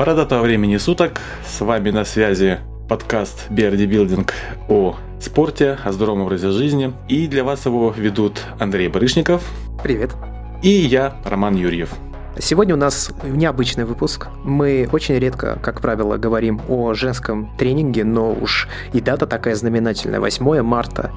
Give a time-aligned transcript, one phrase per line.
[0.00, 1.20] Бородатого времени суток.
[1.46, 4.30] С вами на связи подкаст BRD Building
[4.66, 6.94] о спорте, о здоровом образе жизни.
[7.10, 9.44] И для вас его ведут Андрей Барышников.
[9.82, 10.12] Привет.
[10.62, 11.90] И я, Роман Юрьев.
[12.38, 14.28] Сегодня у нас необычный выпуск.
[14.42, 20.18] Мы очень редко, как правило, говорим о женском тренинге, но уж и дата такая знаменательная,
[20.18, 21.10] 8 марта.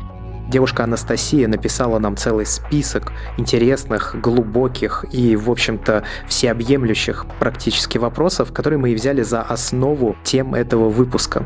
[0.53, 8.77] Девушка Анастасия написала нам целый список интересных, глубоких и, в общем-то, всеобъемлющих практически вопросов, которые
[8.77, 11.43] мы и взяли за основу тем этого выпуска.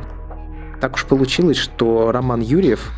[0.82, 2.92] Так уж получилось, что Роман Юрьев,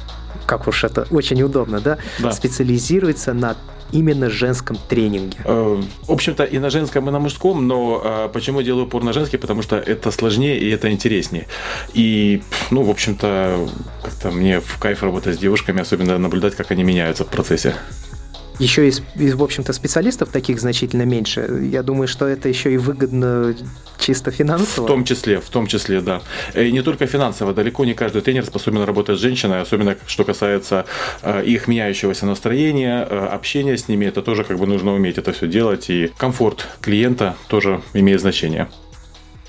[0.48, 2.31] как уж это очень удобно, да, да.
[2.31, 3.55] специализируется на
[3.92, 5.38] именно женском тренинге?
[5.46, 9.04] Э, в общем-то, и на женском, и на мужском, но э, почему я делаю упор
[9.04, 9.38] на женский?
[9.38, 11.48] Потому что это сложнее и это интереснее.
[11.94, 13.70] И, ну, в общем-то,
[14.04, 17.76] как-то мне в кайф работать с девушками, особенно наблюдать, как они меняются в процессе
[18.59, 21.70] еще из, из, в общем-то, специалистов таких значительно меньше.
[21.72, 23.56] Я думаю, что это еще и выгодно
[24.00, 24.86] чисто финансово.
[24.86, 26.22] В том числе, в том числе, да.
[26.53, 27.53] И не только финансово.
[27.53, 30.86] Далеко не каждый тренер способен работать с женщиной, особенно что касается
[31.22, 34.06] э, их меняющегося настроения, э, общения с ними.
[34.06, 35.89] Это тоже как бы нужно уметь это все делать.
[35.89, 38.67] И комфорт клиента тоже имеет значение.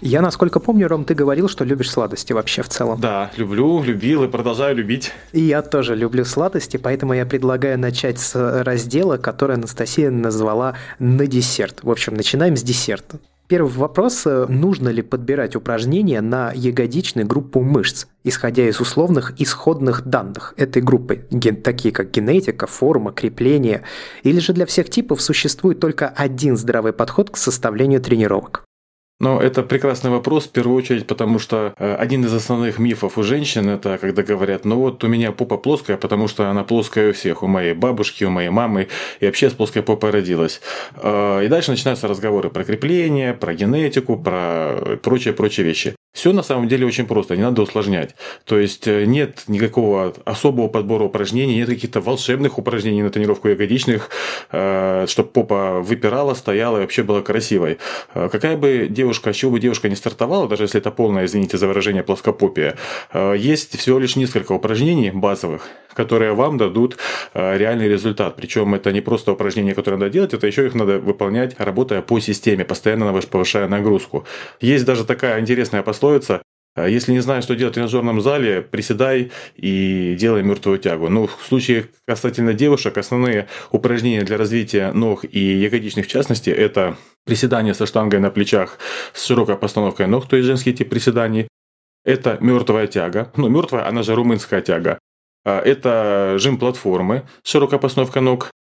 [0.01, 3.01] Я, насколько помню, Ром, ты говорил, что любишь сладости вообще в целом.
[3.01, 5.13] Да, люблю, любил и продолжаю любить.
[5.33, 11.27] И я тоже люблю сладости, поэтому я предлагаю начать с раздела, который Анастасия назвала «на
[11.27, 11.81] десерт».
[11.83, 13.19] В общем, начинаем с десерта.
[13.47, 14.27] Первый вопрос.
[14.49, 21.27] Нужно ли подбирать упражнения на ягодичную группу мышц, исходя из условных исходных данных этой группы,
[21.65, 23.83] такие как генетика, форма, крепление,
[24.23, 28.65] или же для всех типов существует только один здравый подход к составлению тренировок?
[29.21, 33.23] Но это прекрасный вопрос, в первую очередь, потому что э, один из основных мифов у
[33.23, 37.13] женщин это когда говорят, ну вот у меня попа плоская, потому что она плоская у
[37.13, 38.89] всех, у моей бабушки, у моей мамы,
[39.21, 40.63] и вообще с плоской попой родилась.
[40.97, 46.00] Э, и дальше начинаются разговоры про крепление, про генетику, про прочие-прочие вещи.
[46.13, 48.15] Все на самом деле очень просто, не надо усложнять.
[48.45, 54.11] То есть э, нет никакого особого подбора упражнений, нет каких-то волшебных упражнений на тренировку ягодичных,
[54.51, 57.79] чтобы попа выпирала, стояла и вообще была красивой.
[58.15, 61.67] Какая бы девушка с чего бы девушка не стартовала, даже если это полное, извините за
[61.67, 62.77] выражение, плоскопопия,
[63.13, 66.97] э, есть всего лишь несколько упражнений базовых, которые вам дадут
[67.35, 68.37] э, реальный результат.
[68.37, 72.21] Причем это не просто упражнения, которые надо делать, это еще их надо выполнять, работая по
[72.21, 74.25] системе, постоянно повышая нагрузку.
[74.61, 76.43] Есть даже такая интересная пословица
[76.87, 81.09] если не знаешь, что делать в тренажерном зале, приседай и делай мертвую тягу.
[81.09, 86.97] Ну, в случае касательно девушек, основные упражнения для развития ног и ягодичных в частности, это
[87.25, 88.79] приседание со штангой на плечах
[89.13, 91.49] с широкой постановкой ног, то есть женский тип приседаний.
[92.05, 93.31] Это мертвая тяга.
[93.37, 94.99] Ну, мертвая, она же румынская тяга.
[95.45, 98.51] А, это жим платформы с широкой постановкой ног.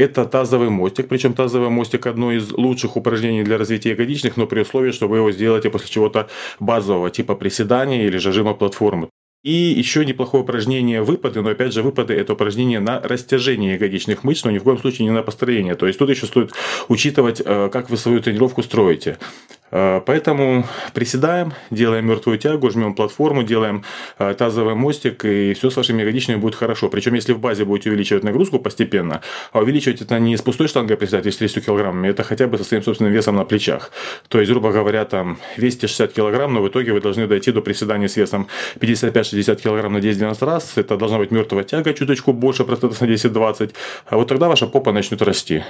[0.00, 4.60] Это тазовый мостик, причем тазовый мостик одно из лучших упражнений для развития ягодичных, но при
[4.60, 9.10] условии, что вы его сделаете после чего-то базового, типа приседания или же жима платформы.
[9.44, 14.44] И еще неплохое упражнение выпады, но опять же выпады это упражнение на растяжение ягодичных мышц,
[14.44, 15.74] но ни в коем случае не на построение.
[15.74, 16.52] То есть тут еще стоит
[16.88, 19.18] учитывать, э, как вы свою тренировку строите.
[19.70, 23.84] Э, поэтому приседаем, делаем мертвую тягу, жмем платформу, делаем
[24.18, 26.88] э, тазовый мостик, и все с вашими ягодичными будет хорошо.
[26.88, 29.22] Причем, если в базе будете увеличивать нагрузку постепенно,
[29.52, 32.64] а увеличивать это не с пустой штангой приседать, с 30 килограммами, это хотя бы со
[32.64, 33.90] своим собственным весом на плечах.
[34.28, 37.60] То есть, грубо говоря, там весите 60 килограмм, но в итоге вы должны дойти до
[37.60, 38.48] приседания с весом
[38.80, 40.72] 55-60 килограмм на 10-12 раз.
[40.76, 43.72] Это должна быть мертвая тяга, чуточку больше, процентов на 10-20.
[44.06, 45.62] А вот тогда ваша попа начнет расти.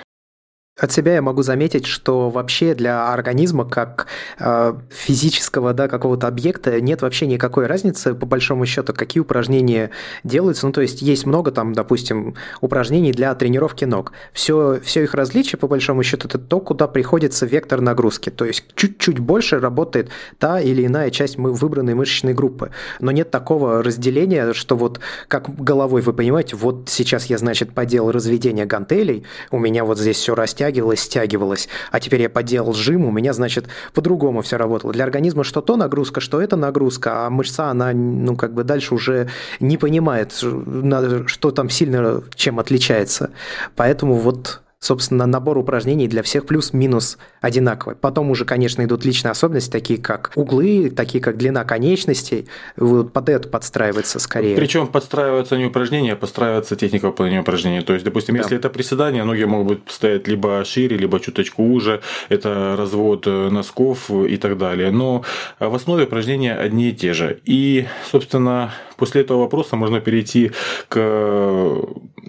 [0.81, 4.07] От себя я могу заметить, что вообще для организма как
[4.39, 9.91] э, физического да, какого-то объекта нет вообще никакой разницы, по большому счету, какие упражнения
[10.25, 10.67] делаются.
[10.67, 14.13] Ну, то есть есть много там, допустим, упражнений для тренировки ног.
[14.33, 18.31] Все, все их различие, по большому счету, это то, куда приходится вектор нагрузки.
[18.31, 20.09] То есть чуть-чуть больше работает
[20.39, 22.71] та или иная часть выбранной мышечной группы.
[23.01, 28.13] Но нет такого разделения, что вот как головой вы понимаете, вот сейчас я, значит, поделал
[28.13, 33.05] разведение гантелей, у меня вот здесь все растягивается, стягивалось, стягивалось, а теперь я поделал жим,
[33.05, 34.93] у меня, значит, по-другому все работало.
[34.93, 38.95] Для организма что то нагрузка, что это нагрузка, а мышца, она, ну, как бы дальше
[38.95, 39.29] уже
[39.59, 43.31] не понимает, что там сильно чем отличается.
[43.75, 47.97] Поэтому вот собственно, набор упражнений для всех плюс-минус одинаковый.
[47.97, 52.49] Потом уже, конечно, идут личные особенности, такие как углы, такие как длина конечностей.
[52.77, 54.57] Вот под это подстраивается скорее.
[54.57, 57.83] Причем подстраиваются не упражнения, а подстраивается техника выполнения упражнений.
[57.83, 58.41] То есть, допустим, да.
[58.41, 62.01] если это приседание, ноги могут стоять либо шире, либо чуточку уже.
[62.31, 64.91] Это развод э, носков и так далее.
[64.91, 65.25] Но
[65.59, 67.41] в основе упражнения одни и те же.
[67.45, 70.53] И, собственно, после этого вопроса можно перейти
[70.89, 71.77] к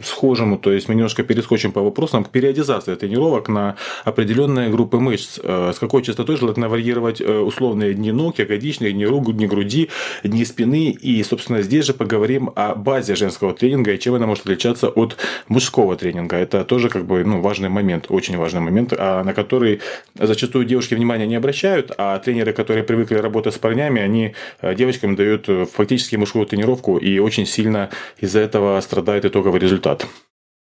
[0.03, 5.39] схожему, то есть мы немножко перескочим по вопросам к периодизации тренировок на определенные группы мышц.
[5.43, 9.89] С какой частотой желательно варьировать условные дни ног, ягодичные, дни рук, дни груди,
[10.23, 10.89] дни спины.
[10.91, 15.17] И, собственно, здесь же поговорим о базе женского тренинга и чем она может отличаться от
[15.47, 16.37] мужского тренинга.
[16.37, 19.81] Это тоже как бы ну, важный момент, очень важный момент, а на который
[20.15, 25.15] зачастую девушки внимания не обращают, а тренеры, которые привыкли работать с парнями, они э, девочкам
[25.15, 27.89] дают э, фактически мужскую тренировку и очень сильно
[28.19, 29.90] из-за этого страдает итоговый результат.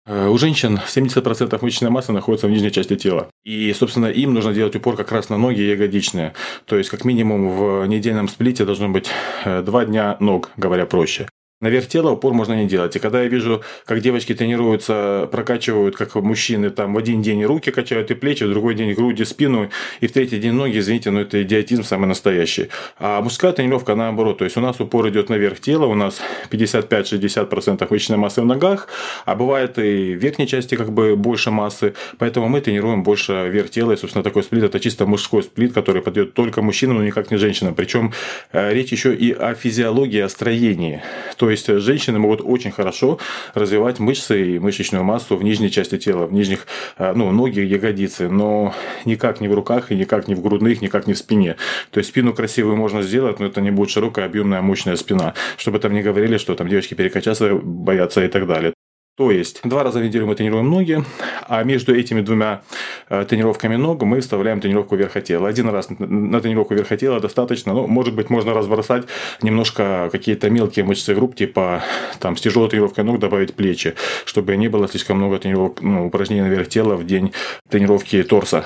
[0.05, 3.29] Э, у женщин 70% мышечной массы находится в нижней части тела.
[3.43, 6.33] И, собственно, им нужно делать упор как раз на ноги и ягодичные.
[6.65, 9.09] То есть, как минимум, в недельном сплите должно быть
[9.45, 11.27] два дня ног, говоря проще.
[11.61, 12.95] Наверх тела упор можно не делать.
[12.95, 17.69] И когда я вижу, как девочки тренируются, прокачивают, как мужчины, там в один день руки
[17.69, 19.69] качают и плечи, в другой день груди, спину,
[19.99, 22.69] и в третий день ноги, извините, но это идиотизм самый настоящий.
[22.97, 24.37] А мужская тренировка наоборот.
[24.37, 28.87] То есть у нас упор идет наверх тела, у нас 55-60% мышечной массы в ногах,
[29.25, 33.69] а бывает и в верхней части как бы больше массы, поэтому мы тренируем больше вверх
[33.69, 37.31] тела, и, собственно, такой сплит это чисто мужской сплит, который подойдет только мужчинам, но никак
[37.31, 37.75] не женщинам.
[37.75, 38.13] Причем
[38.53, 41.01] э, речь еще и о физиологии, о строении.
[41.35, 43.17] То то есть женщины могут очень хорошо
[43.55, 46.67] развивать мышцы и мышечную массу в нижней части тела, в нижних,
[46.97, 48.75] э, ну, ноги, ягодицы, но
[49.05, 51.55] никак не в руках и никак не в грудных, никак не в спине.
[51.91, 55.33] То есть спину красивую можно сделать, но это не будет широкая, объемная, мощная спина.
[55.57, 58.73] Чтобы там не говорили, что там девочки перекачаться боятся и так далее.
[59.19, 61.03] То есть два раза в неделю мы тренируем ноги,
[61.45, 62.61] а между этими двумя
[63.09, 65.49] э, тренировками ног мы вставляем тренировку верха тела.
[65.49, 69.07] Один раз на тренировку верха тела достаточно, ну, может быть, можно разбросать
[69.41, 71.83] немножко какие-то мелкие мышцы групп, типа
[72.21, 73.93] там с тяжелой тренировкой ног добавить плечи,
[74.23, 77.33] чтобы не было слишком много тренировок, ну, упражнений наверх тела в день
[77.69, 78.63] тренировки торса.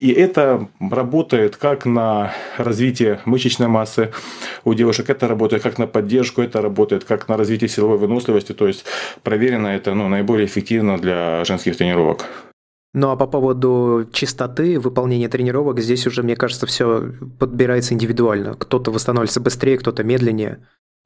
[0.00, 4.12] И это работает как на развитие мышечной массы
[4.64, 8.52] у девушек, это работает как на поддержку, это работает как на развитие силовой выносливости.
[8.52, 8.84] То есть
[9.24, 12.26] проверено это ну, наиболее эффективно для женских тренировок.
[12.94, 18.54] Ну а по поводу чистоты выполнения тренировок, здесь уже, мне кажется, все подбирается индивидуально.
[18.54, 20.64] Кто-то восстанавливается быстрее, кто-то медленнее.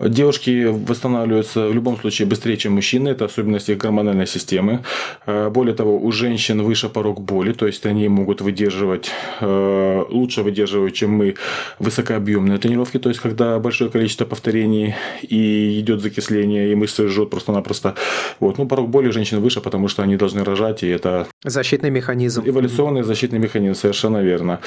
[0.08, 3.10] Девушки восстанавливаются в любом случае быстрее, чем мужчины.
[3.10, 4.80] Это особенность их гормональной системы.
[5.26, 9.10] Э, более того, у женщин выше порог боли, то есть они могут выдерживать,
[9.40, 11.34] э, лучше выдерживать, чем мы,
[11.78, 12.98] высокообъемные тренировки.
[12.98, 17.94] То есть, когда большое количество повторений и идет закисление, и мышцы жжет просто-напросто.
[18.40, 18.58] Вот.
[18.58, 21.26] Ну, порог боли у женщин выше, потому что они должны рожать, и это...
[21.44, 22.42] Защитный механизм.
[22.44, 24.58] Эволюционный защитный механизм, совершенно верно.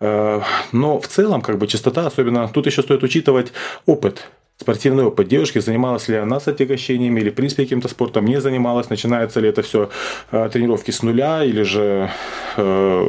[0.00, 0.42] Э,
[0.72, 3.52] но в целом, как бы, частота, особенно тут еще стоит учитывать
[3.86, 4.28] опыт
[4.62, 8.90] спортивный опыт девушки, занималась ли она с отягощениями или, в принципе, каким-то спортом не занималась,
[8.90, 9.88] начинается ли это все
[10.30, 12.10] э, тренировки с нуля, или же
[12.56, 13.08] э,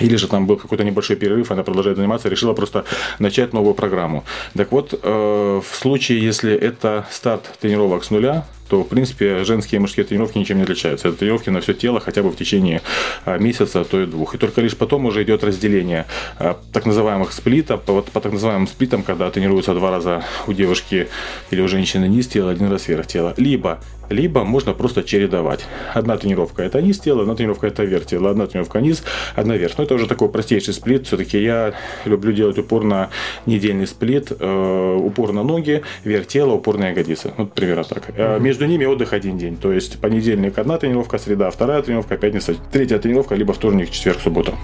[0.00, 2.84] или же там был какой-то небольшой перерыв, она продолжает заниматься, решила просто
[3.18, 4.24] начать новую программу.
[4.56, 9.78] Так вот, э, в случае, если это старт тренировок с нуля, то, в принципе, женские
[9.78, 11.08] и мужские тренировки ничем не отличаются.
[11.08, 12.82] Это тренировки на все тело хотя бы в течение
[13.24, 14.34] а, месяца, а то и двух.
[14.34, 16.06] И только лишь потом уже идет разделение
[16.38, 17.82] а, так называемых сплитов.
[17.82, 21.08] По, по так называемым сплитам, когда тренируются два раза у девушки
[21.50, 23.34] или у женщины низ тела, один раз вверх тела.
[23.36, 25.66] Либо либо можно просто чередовать.
[25.94, 29.02] Одна тренировка это низ тела, одна тренировка это верх тела, одна тренировка низ,
[29.34, 29.78] одна верх.
[29.78, 31.06] Но это уже такой простейший сплит.
[31.06, 31.74] Все-таки я
[32.04, 33.10] люблю делать упор на
[33.46, 37.32] недельный сплит, э, упор на ноги, верх тела, упор на ягодицы.
[37.36, 38.10] Вот примерно так.
[38.10, 38.40] Mm-hmm.
[38.40, 39.56] Между ними отдых один день.
[39.56, 44.54] То есть понедельник одна тренировка, среда вторая тренировка, пятница третья тренировка, либо вторник, четверг, суббота.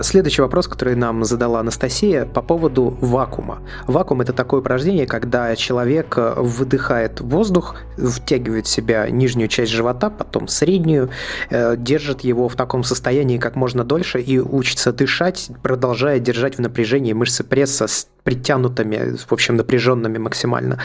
[0.00, 3.62] Следующий вопрос, который нам задала Анастасия по поводу вакуума.
[3.86, 10.10] Вакуум– это такое упражнение, когда человек э, выдыхает воздух, втягивает в себя нижнюю часть живота,
[10.10, 11.08] потом среднюю,
[11.48, 16.60] э, держит его в таком состоянии как можно дольше и учится дышать, продолжая держать в
[16.60, 20.78] напряжении мышцы пресса с притянутыми, в общем, напряженными максимально.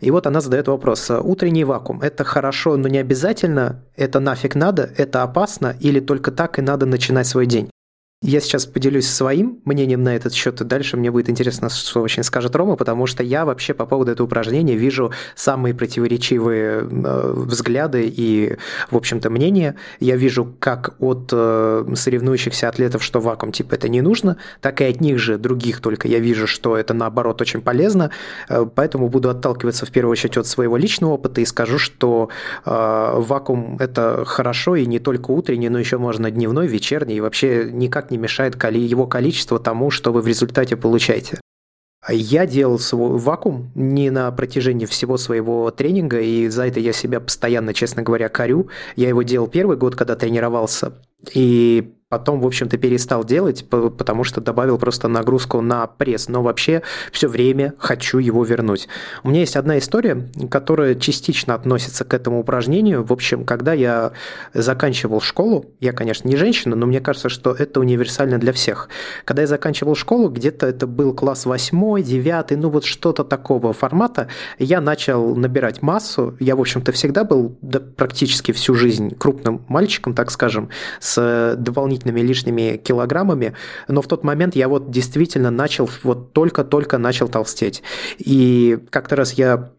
[0.00, 1.08] И вот она задает вопрос.
[1.10, 3.84] Утренний вакуум– это хорошо, но не обязательно?
[3.94, 4.90] Это нафиг надо?
[4.96, 5.76] Это опасно?
[5.78, 7.70] Или только так и надо начинать свой день?
[8.26, 12.24] Я сейчас поделюсь своим мнением на этот счет, и дальше мне будет интересно, что очень
[12.24, 18.12] скажет Рома, потому что я вообще по поводу этого упражнения вижу самые противоречивые э, взгляды
[18.14, 18.56] и,
[18.90, 19.76] в общем-то, мнения.
[20.00, 24.84] Я вижу как от э, соревнующихся атлетов, что вакуум типа это не нужно, так и
[24.86, 28.10] от них же других только я вижу, что это наоборот очень полезно,
[28.48, 32.28] э, поэтому буду отталкиваться в первую очередь от своего личного опыта и скажу, что
[32.64, 38.06] вакуум это хорошо и не только утренний, но еще можно дневной, вечерний и вообще никак
[38.06, 41.38] никак не мешает его количество тому, что вы в результате получаете.
[42.08, 47.18] Я делал свой вакуум не на протяжении всего своего тренинга, и за это я себя
[47.20, 48.68] постоянно, честно говоря, корю.
[48.94, 50.92] Я его делал первый год, когда тренировался,
[51.34, 56.28] и потом, в общем-то, перестал делать, потому что добавил просто нагрузку на пресс.
[56.28, 58.88] Но вообще все время хочу его вернуть.
[59.24, 63.02] У меня есть одна история, которая частично относится к этому упражнению.
[63.02, 64.12] В общем, когда я
[64.54, 68.88] заканчивал школу, я, конечно, не женщина, но мне кажется, что это универсально для всех.
[69.24, 74.28] Когда я заканчивал школу, где-то это был класс 8, 9, ну вот что-то такого формата,
[74.60, 76.36] я начал набирать массу.
[76.38, 80.68] Я, в общем-то, всегда был да, практически всю жизнь крупным мальчиком, так скажем,
[81.00, 83.54] с дополнительными лишними килограммами,
[83.88, 87.82] но в тот момент я вот действительно начал, вот только-только начал толстеть.
[88.18, 89.70] И как-то раз я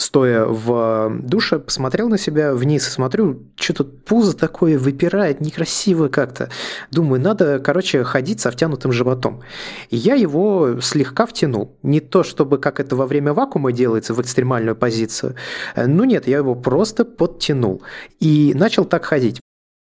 [0.00, 6.50] стоя в душе, посмотрел на себя вниз смотрю, что-то пузо такое выпирает, некрасиво как-то.
[6.90, 9.42] Думаю, надо, короче, ходить со втянутым животом.
[9.90, 11.76] И я его слегка втянул.
[11.82, 15.34] Не то, чтобы как это во время вакуума делается, в экстремальную позицию.
[15.76, 17.82] Ну нет, я его просто подтянул.
[18.20, 19.40] И начал так ходить.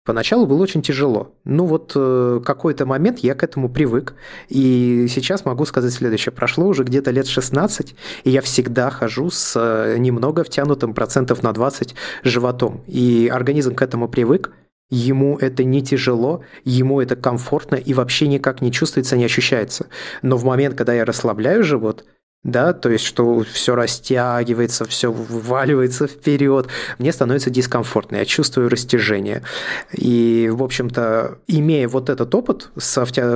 [0.07, 1.33] Поначалу было очень тяжело.
[1.43, 4.15] Ну вот э, какой-то момент я к этому привык.
[4.47, 6.31] И сейчас могу сказать следующее.
[6.31, 11.51] Прошло уже где-то лет 16, и я всегда хожу с э, немного втянутым процентов на
[11.51, 12.85] 20 животом.
[12.87, 14.53] И организм к этому привык.
[14.89, 19.87] Ему это не тяжело, ему это комфортно и вообще никак не чувствуется, не ощущается.
[20.21, 22.05] Но в момент, когда я расслабляю живот–
[22.47, 29.43] да, то есть что все растягивается, все вываливается вперед, мне становится дискомфортно, я чувствую растяжение.
[29.91, 32.71] И, в общем-то, имея вот этот опыт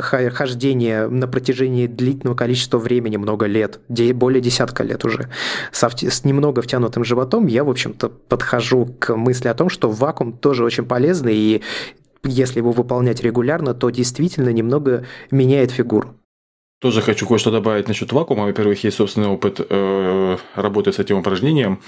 [0.02, 3.82] хождения на протяжении длительного количества времени, много лет,
[4.14, 5.30] более десятка лет уже,
[5.74, 10.64] с немного втянутым животом, я, в общем-то, подхожу к мысли о том, что вакуум тоже
[10.64, 11.62] очень полезный, и
[12.24, 16.16] если его выполнять регулярно, то действительно немного меняет фигуру.
[16.82, 18.46] Тоже хочу кое-что добавить насчет вакуума.
[18.46, 21.80] Во-первых, есть собственный опыт э, работы с этим упражнением.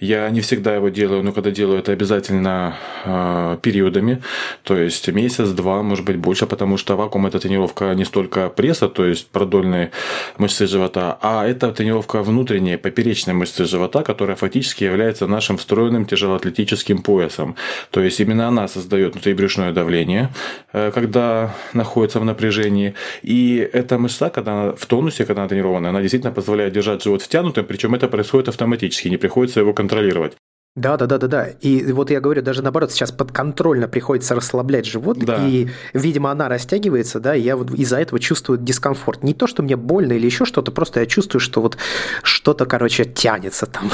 [0.00, 2.74] Я не всегда его делаю, но когда делаю, это обязательно
[3.04, 4.22] э, периодами.
[4.62, 8.88] То есть месяц, два, может быть больше, потому что вакуум это тренировка не столько пресса,
[8.88, 9.90] то есть продольные
[10.38, 17.02] мышцы живота, а это тренировка внутренней поперечной мышцы живота, которая фактически является нашим встроенным тяжелоатлетическим
[17.02, 17.54] поясом.
[17.90, 20.30] То есть именно она создает внутрибрюшное давление,
[20.72, 22.94] э, когда находится в напряжении.
[23.20, 27.22] И эта мышца, когда она в тонусе, когда она тренированная, она действительно позволяет держать живот
[27.22, 30.36] втянутым, причем это происходит автоматически, не приходится его контролировать.
[30.76, 31.48] Да, да, да, да, да.
[31.60, 35.44] И вот я говорю, даже наоборот, сейчас подконтрольно приходится расслаблять живот, да.
[35.44, 39.24] и, видимо, она растягивается, да, и я вот из-за этого чувствую дискомфорт.
[39.24, 41.78] Не то, что мне больно или еще что-то, просто я чувствую, что вот
[42.22, 43.90] что-то, короче, тянется там.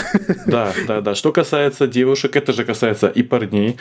[0.47, 1.15] Да, да, да.
[1.15, 3.79] Что касается девушек, это же касается и парней.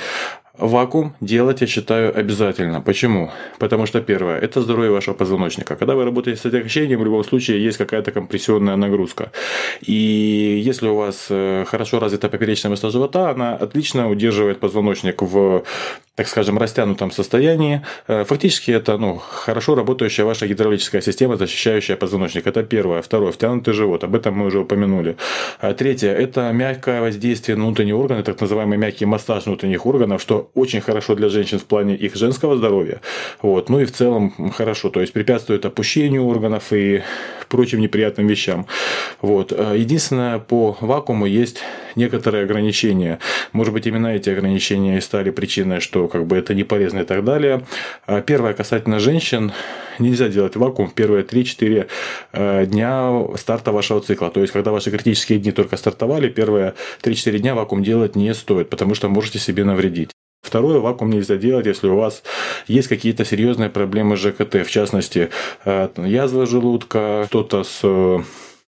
[0.55, 2.79] Вакуум делать, я считаю, обязательно.
[2.79, 3.31] Почему?
[3.57, 5.75] Потому что, первое, это здоровье вашего позвоночника.
[5.75, 9.31] Когда вы работаете с отягощением, в любом случае есть какая-то компрессионная нагрузка.
[9.81, 15.63] И если у вас э, хорошо развита поперечная мышца живота, она отлично удерживает позвоночник в,
[16.13, 17.81] так скажем, растянутом состоянии.
[18.07, 22.45] Э, фактически это ну, хорошо работающая ваша гидравлическая система, защищающая позвоночник.
[22.45, 23.01] Это первое.
[23.01, 24.03] Второе, втянутый живот.
[24.03, 25.17] Об этом мы уже упомянули.
[25.59, 30.42] А третье, это мягкое воздействие на внутренние органы, так называемый мягкий массаж внутренних органов, что
[30.53, 33.01] очень хорошо для женщин в плане их женского здоровья.
[33.41, 33.69] Вот.
[33.69, 37.01] Ну и в целом хорошо, то есть препятствует опущению органов и
[37.49, 38.65] прочим неприятным вещам.
[39.21, 39.51] Вот.
[39.51, 41.61] Э, единственное, по вакууму есть
[41.95, 43.19] некоторые ограничения.
[43.51, 47.03] Может быть, именно эти ограничения и стали причиной, что как бы это не полезно и
[47.03, 47.65] так далее.
[48.05, 49.51] А первое касательно женщин.
[49.99, 51.87] Нельзя делать вакуум в первые 3-4
[52.31, 54.31] э, дня старта вашего цикла.
[54.31, 56.73] То есть, когда ваши критические дни только стартовали, первые
[57.03, 60.12] 3-4 дня вакуум делать не стоит, потому что можете себе навредить.
[60.43, 62.21] Второе, вакуум нельзя делать, если у вас
[62.67, 65.29] есть какие-то серьезные проблемы с ЖКТ, в частности,
[65.63, 68.19] э, язва желудка, кто-то с э,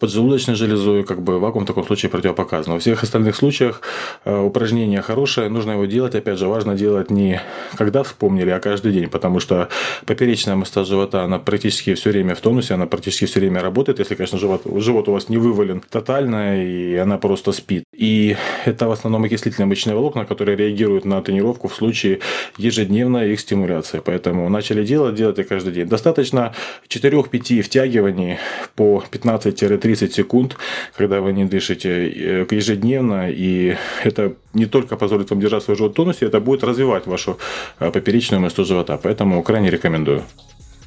[0.02, 2.72] поджелудочной железой, как бы вакуум в таком случае противопоказан.
[2.72, 3.82] Во всех остальных случаях
[4.24, 7.40] э, упражнение хорошее, нужно его делать, опять же, важно делать не
[7.76, 9.68] когда вспомнили, а каждый день, потому что
[10.04, 14.16] поперечная мышца живота, она практически все время в тонусе, она практически все время работает, если,
[14.16, 17.84] конечно, живот, живот у вас не вывален тотально, и она просто спит.
[17.96, 22.18] И это в основном окислительные мышечные волокна, которые реагируют на тренировку в случае
[22.58, 24.02] ежедневной их стимуляции.
[24.04, 25.86] Поэтому начали делать, делайте каждый день.
[25.86, 26.54] Достаточно
[26.88, 28.38] 4-5 втягиваний
[28.74, 30.56] по 15-30 30 секунд,
[30.96, 35.92] когда вы не дышите э, ежедневно, и это не только позволит вам держать свой живот
[35.92, 37.36] в тонусе, это будет развивать вашу
[37.80, 38.98] э, поперечную мышцу живота.
[39.02, 40.22] Поэтому крайне рекомендую.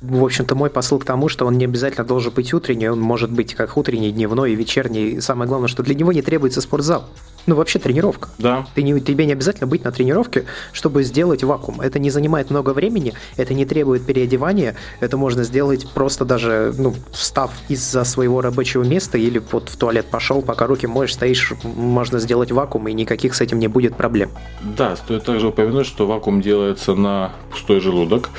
[0.08, 3.32] В общем-то, мой посыл к тому, что он не обязательно должен быть утренний, он может
[3.32, 5.10] быть как утренний, дневной и вечерний.
[5.10, 7.06] И самое главное, что для него не требуется спортзал.
[7.48, 8.30] Ну, вообще тренировка.
[8.40, 8.66] Да.
[8.74, 11.80] Ты не, тебе не обязательно быть на тренировке, чтобы сделать вакуум.
[11.80, 16.96] Это не занимает много времени, это не требует переодевания, это можно сделать просто даже, ну,
[17.12, 22.20] встав из-за своего рабочего места или вот в туалет пошел, пока руки моешь, стоишь, можно
[22.20, 24.32] сделать вакуум, и никаких с этим не будет проблем.
[24.62, 28.32] Да, стоит также упомянуть, что вакуум делается на пустой желудок.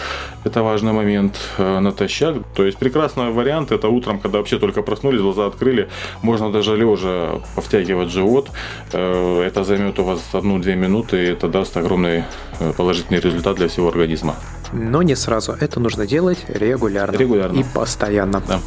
[0.42, 2.36] Это важный момент натощак.
[2.54, 5.88] То есть прекрасный вариант это утром, когда вообще только проснулись, глаза открыли,
[6.22, 8.50] можно даже лежа повтягивать живот.
[8.92, 12.24] Э, это займет у вас одну-две минуты, и это даст огромный
[12.60, 14.36] э, положительный результат для всего организма.
[14.72, 15.52] Но не сразу.
[15.52, 17.16] Это нужно делать регулярно.
[17.16, 17.60] Регулярно.
[17.60, 18.42] И постоянно.
[18.46, 18.60] Да.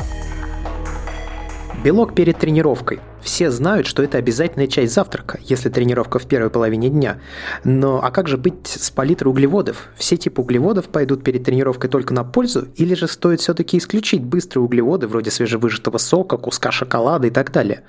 [1.81, 2.99] Белок перед тренировкой.
[3.21, 7.21] Все знают, что это обязательная часть завтрака, если тренировка в первой половине дня.
[7.63, 9.87] Но а как же быть с палитрой углеводов?
[9.95, 14.65] Все типы углеводов пойдут перед тренировкой только на пользу, или же стоит все-таки исключить быстрые
[14.65, 17.83] углеводы, вроде свежевыжатого сока, куска шоколада и так далее?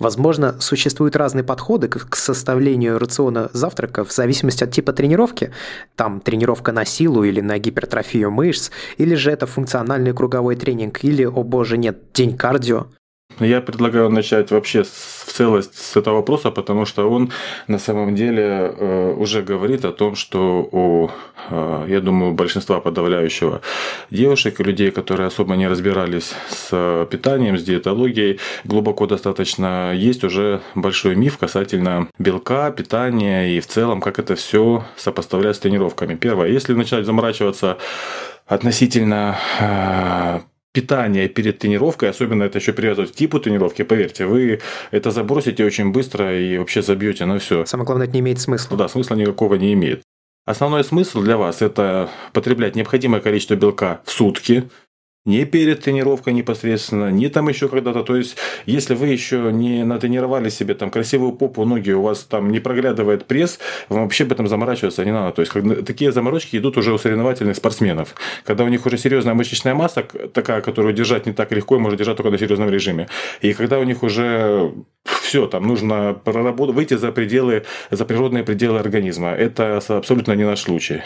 [0.00, 5.52] Возможно, существуют разные подходы к составлению рациона завтрака в зависимости от типа тренировки.
[5.94, 11.22] Там тренировка на силу или на гипертрофию мышц, или же это функциональный круговой тренинг, или,
[11.22, 12.88] о боже, нет, день кардио.
[13.40, 17.32] Я предлагаю начать вообще в целость с этого вопроса, потому что он
[17.68, 21.10] на самом деле э, уже говорит о том, что у,
[21.50, 23.60] э, я думаю, большинства подавляющего
[24.10, 30.62] девушек и людей, которые особо не разбирались с питанием, с диетологией, глубоко достаточно есть уже
[30.74, 36.14] большой миф касательно белка, питания и в целом, как это все сопоставлять с тренировками.
[36.14, 37.76] Первое, если начать заморачиваться
[38.46, 40.40] относительно э,
[40.76, 45.90] питание перед тренировкой, особенно это еще привязывать к типу тренировки, поверьте, вы это забросите очень
[45.90, 47.64] быстро и вообще забьете на все.
[47.64, 48.76] Самое главное, это не имеет смысла.
[48.76, 50.02] Да, смысла никакого не имеет.
[50.44, 54.68] Основной смысл для вас– это потреблять необходимое количество белка в сутки,
[55.26, 58.02] не перед тренировкой непосредственно, не там еще когда-то.
[58.02, 62.50] То есть, если вы еще не натренировали себе там красивую попу, ноги, у вас там
[62.50, 65.32] не проглядывает пресс, вам вообще об этом заморачиваться не надо.
[65.32, 68.14] То есть, когда, такие заморочки идут уже у соревновательных спортсменов.
[68.44, 71.98] Когда у них уже серьезная мышечная масса, такая, которую держать не так легко, и может
[71.98, 73.08] держать только на серьезном режиме.
[73.42, 74.72] И когда у них уже
[75.04, 79.30] все, там нужно проработать, выйти за пределы, за природные пределы организма.
[79.30, 81.02] Это абсолютно не наш случай.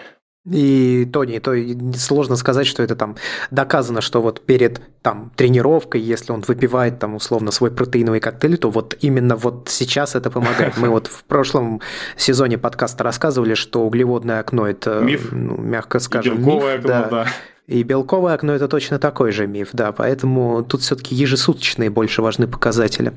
[0.48, 1.54] И то не то
[1.98, 3.16] сложно сказать, что это там
[3.50, 8.70] доказано, что вот перед там тренировкой, если он выпивает там условно свой протеиновый коктейль, то
[8.70, 10.78] вот именно вот сейчас это помогает.
[10.78, 11.82] Мы вот в прошлом
[12.16, 17.08] сезоне подкаста рассказывали, что углеводное окно это миф, ну, мягко скажем, белковое миф, окно, да.
[17.10, 17.26] да.
[17.66, 22.48] И белковое окно это точно такой же миф, да, поэтому тут все-таки ежесуточные больше важны
[22.48, 23.12] показатели.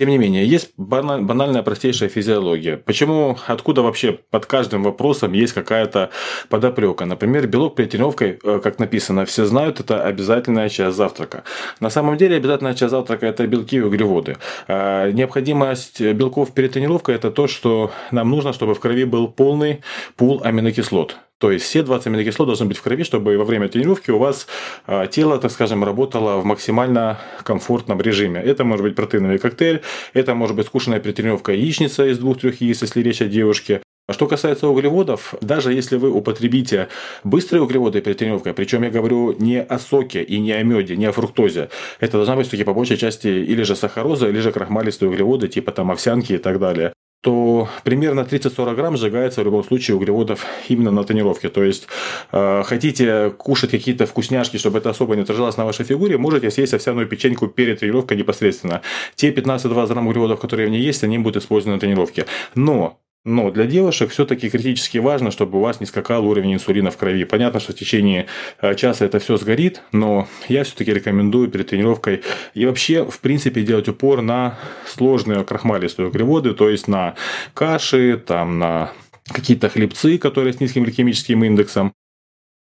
[0.00, 2.78] Тем не менее, есть банальная простейшая физиология.
[2.78, 6.08] Почему, откуда вообще под каждым вопросом есть какая-то
[6.48, 7.04] подоплека?
[7.04, 11.44] Например, белок при тренировке, э, как написано, все знают, это обязательная часть завтрака.
[11.80, 14.38] На самом деле, обязательная часть завтрака– это белки и углеводы.
[14.68, 19.82] А, необходимость белков перед тренировкой– это то, что нам нужно, чтобы в крови был полный
[20.16, 21.18] пул аминокислот.
[21.40, 24.46] То есть все 20 аминокислот должны быть в крови, чтобы во время тренировки у вас
[24.86, 28.40] а, тело, так скажем, работало в максимально комфортном режиме.
[28.40, 29.80] Это может быть протеиновый коктейль,
[30.12, 33.80] это может быть скушенная перетренировка яичница из двух-трех яиц, если речь о девушке.
[34.06, 36.88] А что касается углеводов, даже если вы употребите
[37.24, 41.06] быстрые углеводы перед тренировкой, причем я говорю не о соке и не о меде, не
[41.06, 45.08] о фруктозе, это должна быть все-таки по большей части или же сахароза, или же крахмалистые
[45.08, 49.96] углеводы, типа там овсянки и так далее то примерно 30-40 грамм сжигается в любом случае
[49.96, 51.48] углеводов именно на тренировке.
[51.48, 51.86] То есть,
[52.32, 56.74] э, хотите кушать какие-то вкусняшки, чтобы это особо не отражалось на вашей фигуре, можете съесть
[56.74, 58.80] овсяную печеньку перед тренировкой непосредственно.
[59.14, 62.26] Те 15-20 грамм углеводов, которые в ней есть, они будут использованы на тренировке.
[62.54, 66.96] Но но для девушек все-таки критически важно, чтобы у вас не скакал уровень инсулина в
[66.96, 67.24] крови.
[67.24, 68.26] Понятно, что в течение
[68.62, 72.22] э, часа это все сгорит, но я все-таки рекомендую перед тренировкой
[72.54, 77.14] и вообще, в принципе, делать упор на сложные крахмалистые углеводы, то есть на
[77.52, 78.92] каши, там, на
[79.28, 81.92] какие-то хлебцы, которые с низким гликемическим индексом.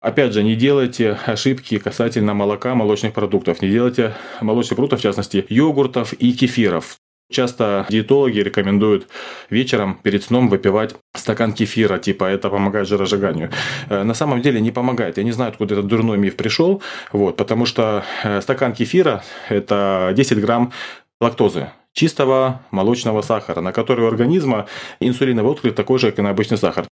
[0.00, 3.62] Опять же, не делайте ошибки касательно молока, молочных продуктов.
[3.62, 6.98] Не делайте молочных продуктов, в частности, йогуртов и кефиров.
[7.32, 9.08] Часто диетологи рекомендуют
[9.50, 13.50] вечером перед сном выпивать стакан кефира, типа это помогает жиросжиганию.
[13.88, 15.18] Э, на самом деле не помогает.
[15.18, 20.12] Я не знаю, откуда этот дурной миф пришел, вот, потому что э, стакан кефира– это
[20.14, 20.72] 10 грамм
[21.20, 24.66] лактозы чистого молочного сахара, на который у организма
[25.00, 26.86] инсулиновый отклик такой же, как и на обычный сахар.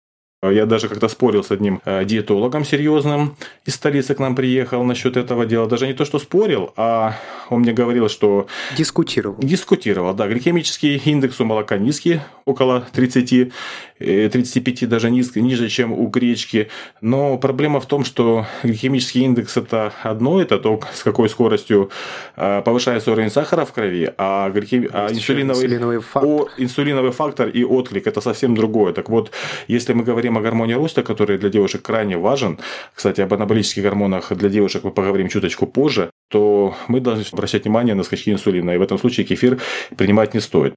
[0.43, 5.17] Я даже как-то спорил с одним э, диетологом серьезным из столицы к нам приехал насчет
[5.17, 5.65] этого дела.
[5.65, 7.15] Даже не то, что спорил, а
[7.49, 8.45] он мне говорил, что...
[8.77, 9.39] Дискутировал.
[9.39, 10.27] Дискутировал, да.
[10.27, 13.51] Гликемический индекс у молока низкий, около 30,
[13.97, 16.69] 35 э, даже низ, ниже, чем у гречки.
[17.01, 21.89] Но проблема в том, что гликемический индекс это одно, это то, с какой скоростью
[22.35, 24.87] э, повышается уровень сахара в крови, а, гликем...
[24.93, 26.29] а инсулиновый, инсулиновый, фактор.
[26.29, 28.93] О, инсулиновый фактор и отклик это совсем другое.
[28.93, 29.31] Так вот,
[29.67, 32.59] если мы говорим говорим о гормоне роста, который для девушек крайне важен,
[32.93, 37.95] кстати, об анаболических гормонах для девушек мы поговорим чуточку позже, то мы должны обращать внимание
[37.95, 38.71] на скачки инсулина.
[38.71, 39.59] И в этом случае кефир
[39.97, 40.73] принимать не стоит.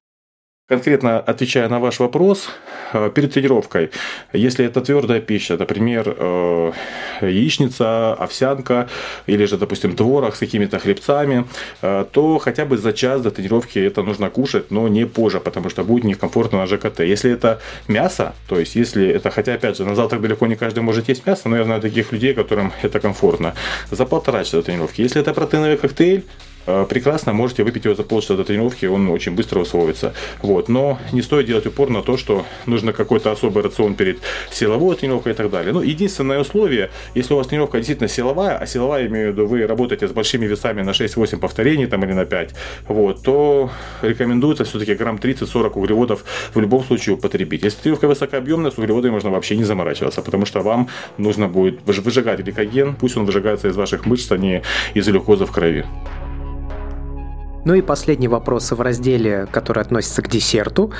[0.71, 2.49] Конкретно отвечая на ваш вопрос,
[2.93, 3.89] э, перед тренировкой,
[4.31, 6.71] если это твердая пища, например, э,
[7.21, 8.87] яичница, овсянка
[9.27, 11.45] или же, допустим, творог с какими-то хлебцами,
[11.81, 15.69] э, то хотя бы за час до тренировки это нужно кушать, но не позже, потому
[15.69, 16.99] что будет некомфортно на ЖКТ.
[16.99, 20.83] Если это мясо, то есть если это, хотя опять же, на завтрак далеко не каждый
[20.83, 23.53] может есть мясо, но я знаю таких людей, которым это комфортно,
[23.91, 25.01] за полтора часа до тренировки.
[25.01, 26.23] Если это протеиновый коктейль,
[26.65, 30.13] прекрасно можете выпить его за полчаса до тренировки, он очень быстро усвоится.
[30.41, 30.69] Вот.
[30.69, 34.19] Но не стоит делать упор на то, что нужно какой-то особый рацион перед
[34.51, 35.73] силовой тренировкой и так далее.
[35.73, 39.65] Ну, единственное условие, если у вас тренировка действительно силовая, а силовая, имею в виду, вы
[39.65, 42.53] работаете с большими весами на 6-8 повторений там, или на 5,
[42.87, 43.69] вот, то
[44.01, 47.63] рекомендуется все-таки грамм 30-40 углеводов в любом случае употребить.
[47.63, 52.39] Если тренировка высокообъемная, с углеводами можно вообще не заморачиваться, потому что вам нужно будет выжигать
[52.39, 54.61] гликоген, пусть он выжигается из ваших мышц, а не
[54.93, 55.85] из глюкозы в крови.
[57.63, 60.91] Ну и последний вопрос в разделе, который относится к десерту.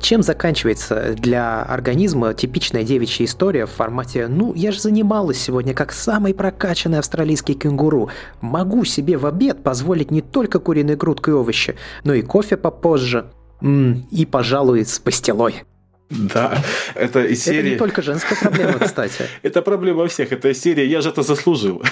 [0.00, 5.92] Чем заканчивается для организма типичная девичья история в формате «Ну, я же занималась сегодня как
[5.92, 8.10] самый прокачанный австралийский кенгуру.
[8.42, 13.30] Могу себе в обед позволить не только куриной грудкой и овощи, но и кофе попозже.
[13.62, 15.64] М-м, и, пожалуй, с пастилой».
[16.10, 16.58] Да,
[16.94, 17.60] это из серии...
[17.60, 19.24] Это не только женская проблема, кстати.
[19.42, 21.82] Это проблема всех, это серия «Я же это заслужил».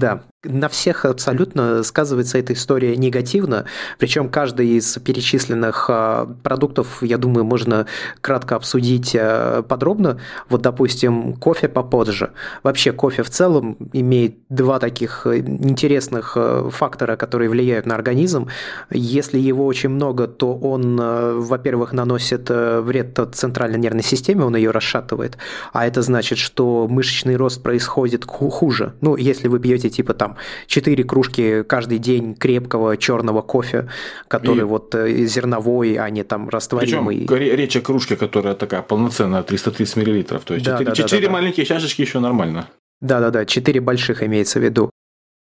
[0.00, 3.64] Да, на всех абсолютно сказывается эта история негативно,
[3.98, 7.86] причем каждый из перечисленных а, продуктов, я думаю, можно
[8.20, 10.20] кратко обсудить а, подробно.
[10.48, 12.30] Вот, допустим, кофе попозже.
[12.62, 18.46] Вообще кофе в целом имеет два таких интересных а, фактора, которые влияют на организм.
[18.90, 25.36] Если его очень много, то он, во-первых, наносит вред центральной нервной системе, он ее расшатывает,
[25.72, 28.94] а это значит, что мышечный рост происходит хуже.
[29.00, 30.36] Ну, если вы пьете типа там там
[30.66, 33.88] 4 кружки каждый день крепкого черного кофе,
[34.28, 34.64] который и...
[34.64, 37.26] вот э, зерновой, а не там растворимый.
[37.28, 40.44] Причем речь о кружке, которая такая полноценная, 330 миллилитров.
[40.44, 41.74] То есть да, 4, да, 4 да, маленькие да.
[41.74, 42.68] чашечки еще нормально.
[43.00, 44.90] Да-да-да, 4 больших имеется в виду.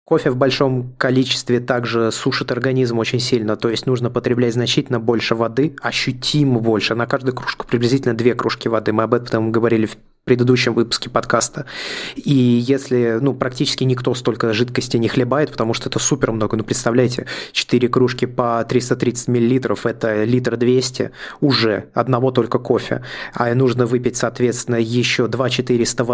[0.05, 5.37] Кофе в большом количестве также сушит организм очень сильно, то есть нужно потреблять значительно больше
[5.37, 6.97] воды, ощутимо больше.
[6.97, 8.93] На каждую кружку приблизительно две кружки воды.
[8.93, 11.67] Мы об этом говорили в предыдущем выпуске подкаста.
[12.17, 16.57] И если, ну, практически никто столько жидкости не хлебает, потому что это супер много.
[16.57, 23.03] Ну, представляете, 4 кружки по 330 миллилитров– это литр 200 уже одного только кофе.
[23.35, 26.05] А нужно выпить, соответственно, еще 2 400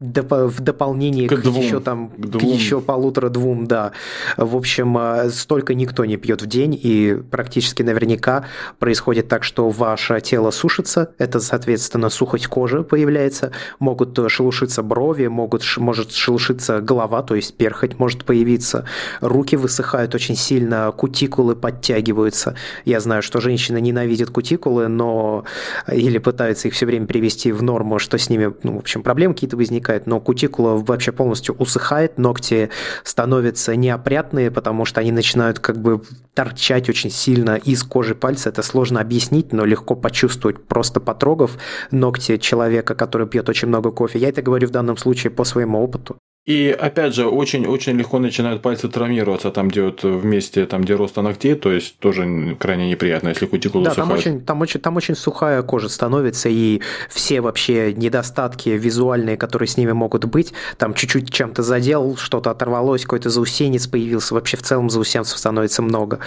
[0.00, 2.40] воды, в дополнение к, к двум, еще там к, двум.
[2.40, 3.92] к еще полутора-двум, да.
[4.36, 8.44] В общем, э, столько никто не пьет в день, и практически наверняка
[8.78, 15.64] происходит так, что ваше тело сушится, это, соответственно, сухость кожи появляется, могут шелушиться брови, могут,
[15.78, 18.84] может шелушиться голова, то есть перхоть может появиться,
[19.20, 22.54] руки высыхают очень сильно, кутикулы подтягиваются.
[22.84, 25.44] Я знаю, что женщины ненавидят кутикулы, но
[25.90, 29.34] или пытаются их все время привести в норму, что с ними, ну, в общем, проблемы
[29.34, 32.70] какие-то возникают, возникает, но кутикула вообще полностью усыхает, ногти
[33.04, 36.02] становятся неопрятные, потому что они начинают как бы
[36.34, 38.48] торчать очень сильно из кожи пальца.
[38.48, 41.58] Это сложно объяснить, но легко почувствовать, просто потрогав
[41.90, 44.18] ногти человека, который пьет очень много кофе.
[44.18, 46.16] Я это говорю в данном случае по своему опыту.
[46.46, 51.20] И опять же, очень-очень легко начинают пальцы травмироваться, там, где вот вместе, там, где роста
[51.20, 55.16] ногтей, то есть тоже крайне неприятно, если кутикула Да, там очень, там, очень, там очень
[55.16, 56.80] сухая кожа становится, и
[57.10, 63.02] все вообще недостатки визуальные, которые с ними могут быть, там чуть-чуть чем-то задел, что-то оторвалось,
[63.02, 66.20] какой-то заусенец появился, вообще в целом заусенцев становится много.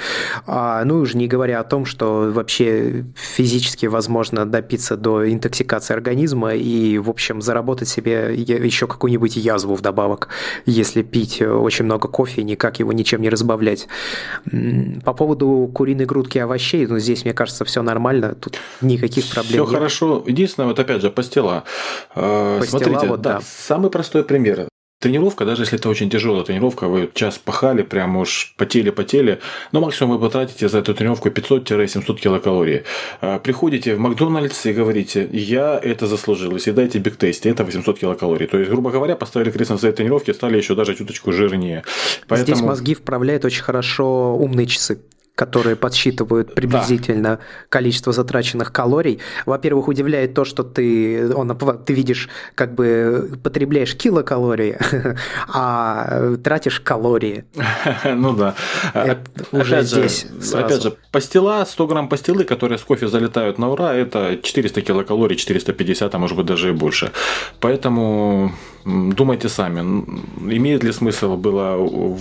[0.46, 5.94] А, ну и уже не говоря о том, что вообще физически возможно допиться до интоксикации
[5.94, 10.30] организма и, в общем, заработать себе еще какую-нибудь язву вдобавок вдобавок,
[10.66, 13.88] если пить очень много кофе и никак его ничем не разбавлять.
[15.04, 19.66] По поводу куриной грудки и овощей, ну, здесь, мне кажется, все нормально, тут никаких проблем
[19.66, 20.24] Все хорошо.
[20.28, 21.64] Единственное, вот опять же, пастила.
[22.16, 23.42] Э, пастила Смотрите, вот, да, да.
[23.46, 24.69] самый простой пример.
[25.00, 29.40] Тренировка, даже если это очень тяжелая тренировка, вы час пахали, прям уж потели-потели,
[29.72, 32.84] но максимум вы потратите за эту тренировку 500-700 килокалорий.
[33.22, 38.46] А, приходите в Макдональдс и говорите, я это заслужил, и съедайте бигтесте, это 800 килокалорий.
[38.48, 41.86] То есть, грубо говоря, поставили крест на своей тренировке, стали еще даже чуточку жирнее.
[42.28, 42.58] Поэтому...
[42.58, 45.00] Здесь мозги вправляют очень хорошо умные часы
[45.40, 47.40] которые подсчитывают приблизительно да.
[47.70, 49.20] количество затраченных калорий.
[49.46, 54.78] Во-первых, удивляет то, что ты, он, ты видишь, как бы потребляешь килокалории,
[55.48, 57.46] а тратишь калории.
[58.20, 58.56] Ну да.
[59.52, 64.40] Уже здесь Опять же, пастила, 100 грамм пастилы, которые с кофе залетают на ура, это
[64.44, 67.12] 400 килокалорий, 450, а может быть даже и больше.
[67.62, 68.52] Поэтому
[69.14, 69.80] думайте сами,
[70.56, 71.78] имеет ли смысл было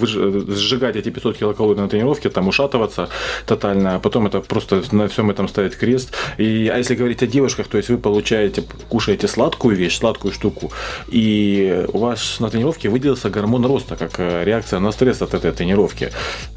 [0.06, 3.08] сжигать эти 500 килокалорий на тренировке, там ушатываться
[3.46, 6.14] тотально, а потом это просто на всем этом ставить крест.
[6.38, 10.72] И, а если говорить о девушках, то есть вы получаете, кушаете сладкую вещь, сладкую штуку,
[11.08, 15.52] и у вас на тренировке выделился гормон роста, как э, реакция на стресс от этой
[15.52, 16.10] тренировки.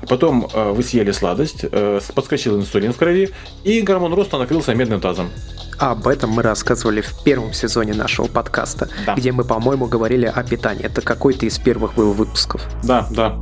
[0.08, 3.30] Потом э, вы съели сладость, э, подскочил инсулин в крови,
[3.64, 5.30] и гормон роста накрылся медным тазом.
[5.82, 9.16] Об этом мы рассказывали в первом сезоне нашего подкаста, да.
[9.16, 10.86] где мы, по-моему, говорили о питании.
[10.86, 12.68] Это какой-то из первых был выпусков.
[12.84, 13.40] Да, да.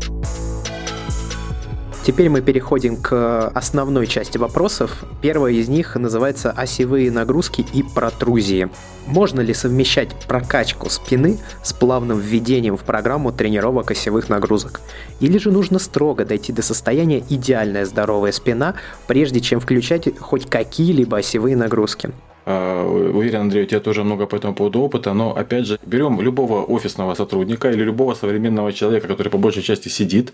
[2.09, 5.03] Теперь мы переходим к основной части вопросов.
[5.21, 8.69] Первая из них называется «Осевые нагрузки и протрузии».
[9.05, 14.81] Можно ли совмещать прокачку спины с плавным введением в программу тренировок осевых нагрузок?
[15.19, 21.17] Или же нужно строго дойти до состояния идеальная здоровая спина, прежде чем включать хоть какие-либо
[21.17, 22.11] осевые нагрузки?
[22.51, 26.19] А, уверен, Андрей, у тебя тоже много по этому поводу опыта, но опять же, берем
[26.19, 30.33] любого офисного сотрудника или любого современного человека, который по большей части сидит,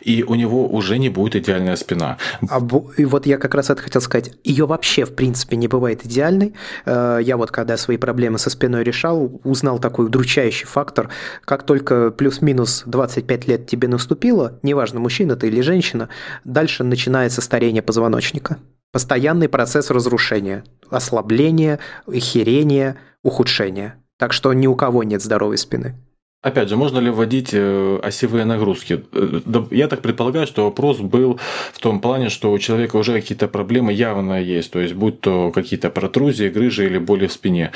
[0.00, 2.18] и у него уже не будет идеальная спина.
[2.50, 2.60] А,
[2.96, 4.32] и вот я как раз это хотел сказать.
[4.42, 6.52] Ее вообще, в принципе, не бывает идеальной.
[6.84, 11.10] Э, я вот когда свои проблемы со спиной решал, узнал такой удручающий фактор.
[11.44, 16.08] Как только плюс-минус 25 лет тебе наступило, неважно, мужчина ты или женщина,
[16.44, 18.58] дальше начинается старение позвоночника.
[18.92, 21.78] Постоянный процесс разрушения, ослабления,
[22.12, 23.96] херения, ухудшения.
[24.18, 25.96] Так что ни у кого нет здоровой спины.
[26.42, 29.04] Опять же, можно ли вводить э, осевые нагрузки?
[29.12, 31.38] Э, я так предполагаю, что вопрос был
[31.72, 35.52] в том плане, что у человека уже какие-то проблемы явно есть, то есть будь то
[35.52, 37.70] какие-то протрузии, грыжи или боли в спине.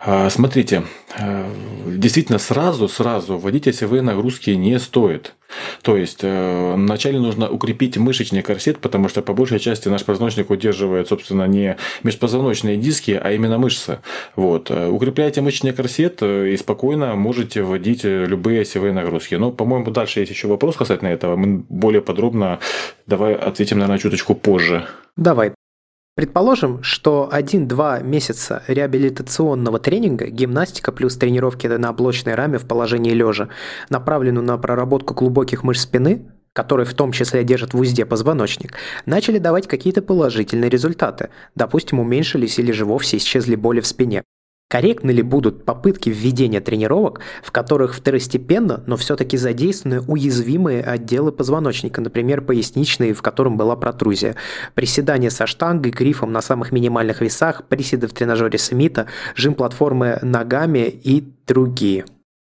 [0.00, 0.82] А, смотрите,
[1.16, 1.48] э,
[1.86, 5.34] действительно сразу, сразу вводить осевые нагрузки не стоит.
[5.82, 11.08] То есть вначале нужно укрепить мышечный корсет, потому что по большей части наш позвоночник удерживает,
[11.08, 14.00] собственно, не межпозвоночные диски, а именно мышцы.
[14.36, 14.70] Вот.
[14.70, 19.34] Укрепляйте мышечный корсет и спокойно можете вводить любые осевые нагрузки.
[19.36, 21.36] Но, по-моему, дальше есть еще вопрос касательно этого.
[21.36, 22.58] Мы более подробно
[23.06, 24.86] давай ответим, наверное, чуточку позже.
[25.16, 25.52] Давай.
[26.18, 33.50] Предположим, что 1-2 месяца реабилитационного тренинга, гимнастика плюс тренировки на блочной раме в положении лежа,
[33.88, 38.72] направлены на проработку глубоких мышц спины, которые в том числе держат в узде позвоночник,
[39.06, 41.28] начали давать какие-то положительные результаты.
[41.54, 44.24] Допустим, уменьшились или же вовсе исчезли боли в спине.
[44.68, 52.02] Корректны ли будут попытки введения тренировок, в которых второстепенно, но все-таки задействованы уязвимые отделы позвоночника,
[52.02, 54.36] например, поясничные, в котором была протрузия,
[54.74, 60.80] приседания со штангой, грифом на самых минимальных весах, приседы в тренажере Смита, жим платформы ногами
[60.80, 62.04] и другие?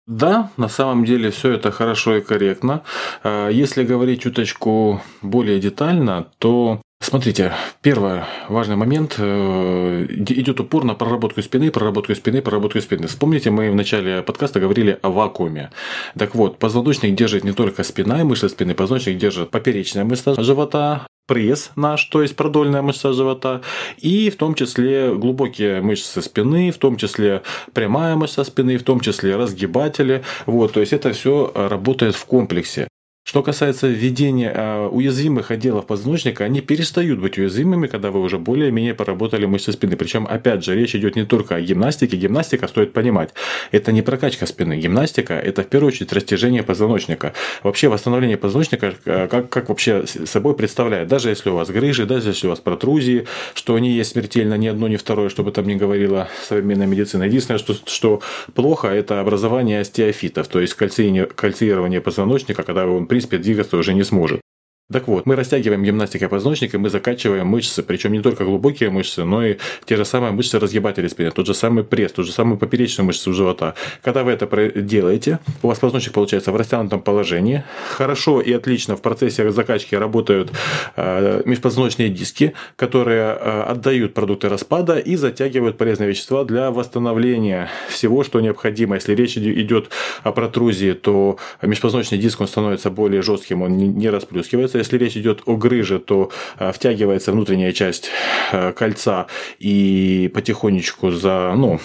[0.08, 2.84] Да, на самом деле все это хорошо и корректно.
[3.24, 9.16] А, если говорить чуточку более детально, то Смотрите, первый важный момент.
[9.18, 13.08] Э, идет упор на проработку спины, проработку спины, проработку спины.
[13.08, 15.70] Вспомните, мы в начале подкаста говорили о вакууме.
[16.18, 21.08] Так вот, позвоночник держит не только спина и мышцы спины, позвоночник держит поперечная мышца живота,
[21.28, 23.62] пресс наш, то есть продольная мышца живота,
[23.98, 29.00] и в том числе глубокие мышцы спины, в том числе прямая мышца спины, в том
[29.00, 30.26] числе разгибатели.
[30.46, 32.90] Вот, то есть это все работает в комплексе.
[33.28, 38.94] Что касается введения э, уязвимых отделов позвоночника, они перестают быть уязвимыми, когда вы уже более-менее
[38.94, 39.98] поработали мышцы спины.
[39.98, 42.16] Причем, опять же, речь идет не только о гимнастике.
[42.16, 43.34] Гимнастика, стоит понимать,
[43.74, 44.78] это не прокачка спины.
[44.78, 47.34] Гимнастика– это в первую очередь растяжение позвоночника.
[47.64, 51.10] Вообще восстановление позвоночника э, как, как вообще собой представляет.
[51.10, 54.68] Даже если у вас грыжи, даже если у вас протрузии, что они есть смертельно ни
[54.68, 57.24] одно, ни второе, чтобы там не говорила современная медицина.
[57.24, 58.22] Единственное, что, что
[58.56, 64.42] плохо, это образование остеофитов, то есть кальцирование позвоночника, когда он принципе, двигаться уже не сможет.
[64.90, 69.46] Так вот, мы растягиваем гимнастикой позвоночника, мы закачиваем мышцы, причем не только глубокие мышцы, но
[69.46, 73.06] и те же самые мышцы разгибателей спины, тот же самый пресс, тот же самый поперечную
[73.06, 73.76] мышцу живота.
[74.02, 74.48] Когда вы это
[74.82, 77.66] делаете, у вас позвоночник получается в растянутом положении.
[77.90, 80.54] Хорошо и отлично в процессе закачки работают
[80.96, 88.24] э, межпозвоночные диски, которые э, отдают продукты распада и затягивают полезные вещества для восстановления всего,
[88.24, 88.96] что необходимо.
[88.96, 89.90] Если речь идет
[90.24, 95.42] о протрузии, то межпозвоночный диск он становится более жестким, он не расплюскивается если речь идет
[95.46, 98.10] о грыже, то э, втягивается внутренняя часть
[98.52, 99.28] э, кольца
[99.60, 101.80] и потихонечку за, ну,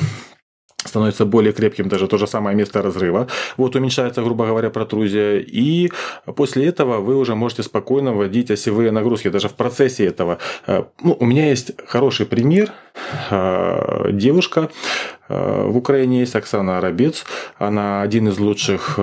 [0.84, 3.28] становится более крепким даже то же самое место разрыва.
[3.56, 5.38] Вот уменьшается, грубо говоря, протрузия.
[5.38, 5.90] И
[6.36, 9.28] после этого вы уже можете спокойно вводить осевые нагрузки.
[9.28, 10.38] Даже в процессе этого.
[10.66, 12.72] Э, ну, у меня есть хороший пример.
[13.30, 14.70] Девушка
[15.32, 17.24] В Украине есть Оксана Арабец.
[17.58, 18.98] Она один из лучших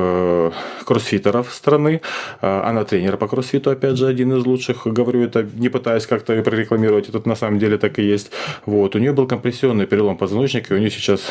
[0.85, 2.01] кроссфитеров страны.
[2.41, 4.87] Она тренер по кроссфиту, опять же, один из лучших.
[4.87, 7.09] Говорю это, не пытаясь как-то прорекламировать.
[7.09, 8.31] Это на самом деле так и есть.
[8.65, 8.95] Вот.
[8.95, 11.21] У нее был компрессионный перелом позвоночника, и у нее сейчас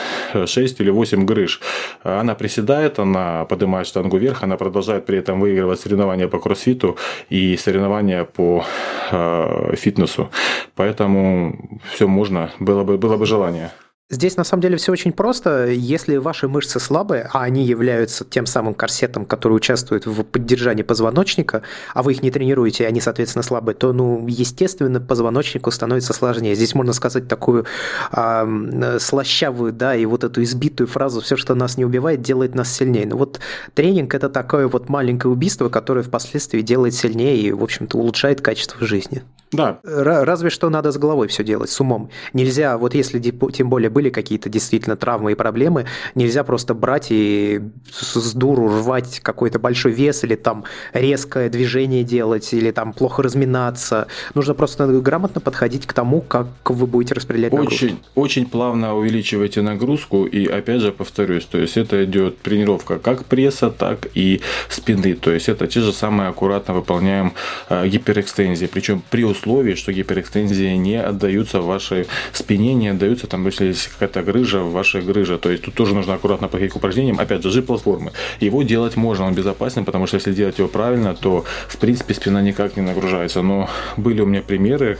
[0.46, 1.60] 6 или 8 грыж.
[2.02, 6.96] Она приседает, она поднимает штангу вверх, она продолжает при этом выигрывать соревнования по кроссфиту
[7.30, 8.64] и соревнования по
[9.10, 10.30] э, фитнесу.
[10.74, 13.70] Поэтому все можно, было бы, было бы желание.
[14.10, 15.66] Здесь на самом деле все очень просто.
[15.66, 21.60] Если ваши мышцы слабые, а они являются тем самым корсетом, который участвует в поддержании позвоночника,
[21.92, 26.54] а вы их не тренируете, и они, соответственно, слабые, то, ну, естественно, позвоночнику становится сложнее.
[26.54, 27.66] Здесь можно сказать такую
[28.12, 32.72] э, слащавую, да, и вот эту избитую фразу «все, что нас не убивает, делает нас
[32.72, 33.04] сильнее».
[33.06, 33.40] Ну вот
[33.74, 38.86] тренинг– это такое вот маленькое убийство, которое впоследствии делает сильнее и, в общем-то, улучшает качество
[38.86, 39.22] жизни.
[39.52, 39.80] Да.
[39.82, 42.10] Разве что надо с головой все делать, с умом.
[42.32, 47.60] Нельзя, вот если тем более были какие-то действительно травмы и проблемы, нельзя просто брать и
[47.90, 54.06] с дуру рвать какой-то большой вес или там резкое движение делать, или там плохо разминаться.
[54.34, 57.74] Нужно просто грамотно подходить к тому, как вы будете распределять нагрузку.
[57.74, 63.24] Очень, очень плавно увеличивайте нагрузку, и опять же повторюсь, то есть это идет тренировка как
[63.24, 65.14] пресса, так и спины.
[65.14, 67.32] То есть это те же самые аккуратно выполняем
[67.68, 68.66] э, гиперэкстензии.
[68.66, 69.37] Причем при условии,
[69.78, 74.72] что гиперэкстензии не отдаются в вашей спине, не отдаются там, если есть какая-то грыжа в
[74.72, 75.38] вашей грыже.
[75.38, 77.18] То есть тут тоже нужно аккуратно подходить к упражнениям.
[77.18, 78.12] Опять же, G-платформы.
[78.40, 82.42] Его делать можно, он безопасен, потому что если делать его правильно, то в принципе спина
[82.42, 83.42] никак не нагружается.
[83.42, 84.98] Но были у меня примеры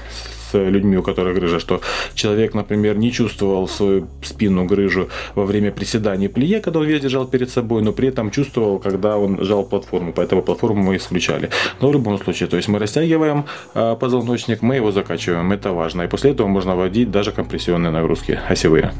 [0.50, 1.80] с людьми, у которых грыжа, что
[2.14, 7.26] человек, например, не чувствовал свою спину грыжу во время приседаний плие, когда он вес держал
[7.26, 11.50] перед собой, но при этом чувствовал, когда он жал платформу, поэтому платформу мы исключали.
[11.80, 16.02] Но в любом случае, то есть мы растягиваем а, позвоночник, мы его закачиваем, это важно.
[16.02, 18.92] И после этого можно вводить даже компрессионные нагрузки осевые.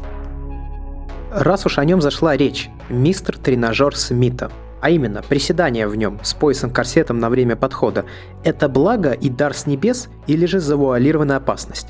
[1.31, 6.35] Раз уж о нем зашла речь, мистер тренажер Смита– а именно приседание в нем с
[6.35, 8.05] поясом-корсетом на время подхода,
[8.45, 11.89] это благо и дар с небес или же завуалированная опасность?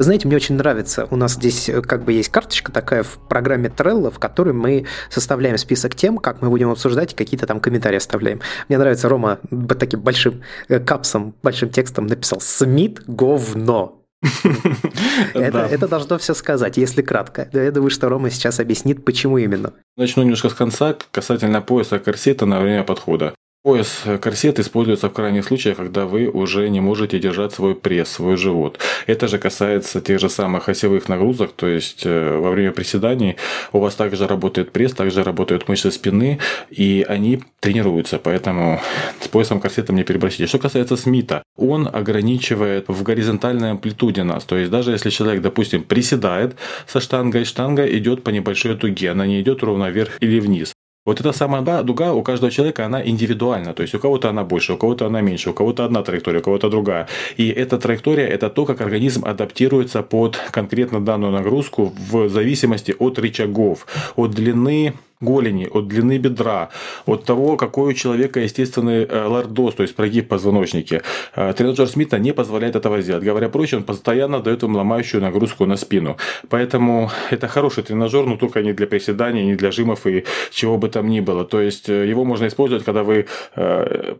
[0.00, 3.18] Вы знаете, мне очень нравится, у нас здесь э, как бы есть карточка такая в
[3.28, 7.60] программе Trello, в которой мы составляем список тем, как мы будем обсуждать, и какие-то там
[7.60, 8.40] комментарии оставляем.
[8.70, 9.40] Мне нравится, Рома
[9.78, 13.99] таким большим э, капсом, большим текстом написал «Смит говно».
[15.34, 17.48] Это, должно все сказать, если кратко.
[17.52, 19.72] Я думаю, что Рома сейчас объяснит, почему именно.
[19.96, 23.34] Начну немножко с конца, касательно пояса корсета на время подхода.
[23.62, 28.38] Пояс корсет используется в крайних случаях, когда вы уже не можете держать свой пресс, свой
[28.38, 28.78] живот.
[29.06, 33.36] Это же касается тех же самых осевых нагрузок, то есть э, во время приседаний
[33.74, 36.38] у вас также работает пресс, также работают мышцы спины,
[36.70, 38.80] и они тренируются, поэтому
[39.20, 40.46] с поясом корсетом не перебросите.
[40.46, 45.84] Что касается Смита, он ограничивает в горизонтальной амплитуде нас, то есть даже если человек, допустим,
[45.84, 50.72] приседает со штангой, штанга идет по небольшой дуге, она не идет ровно вверх или вниз.
[51.06, 53.72] Вот эта самая дуга у каждого человека, она индивидуальна.
[53.72, 56.42] То есть у кого-то она больше, у кого-то она меньше, у кого-то одна траектория, у
[56.42, 57.08] кого-то другая.
[57.38, 63.18] И эта траектория– это то, как организм адаптируется под конкретно данную нагрузку в зависимости от
[63.18, 63.86] рычагов,
[64.16, 66.70] от длины голени, от длины бедра,
[67.06, 71.02] от того, какой у человека естественный э, лордоз, то есть прогиб позвоночники.
[71.36, 73.22] Э, тренажер Смита не позволяет этого сделать.
[73.22, 76.16] Говоря проще, он постоянно дает им ломающую нагрузку на спину.
[76.48, 80.88] Поэтому это хороший тренажер, но только не для приседаний, не для жимов и чего бы
[80.88, 81.44] там ни было.
[81.44, 83.26] То есть э, его можно использовать, когда вы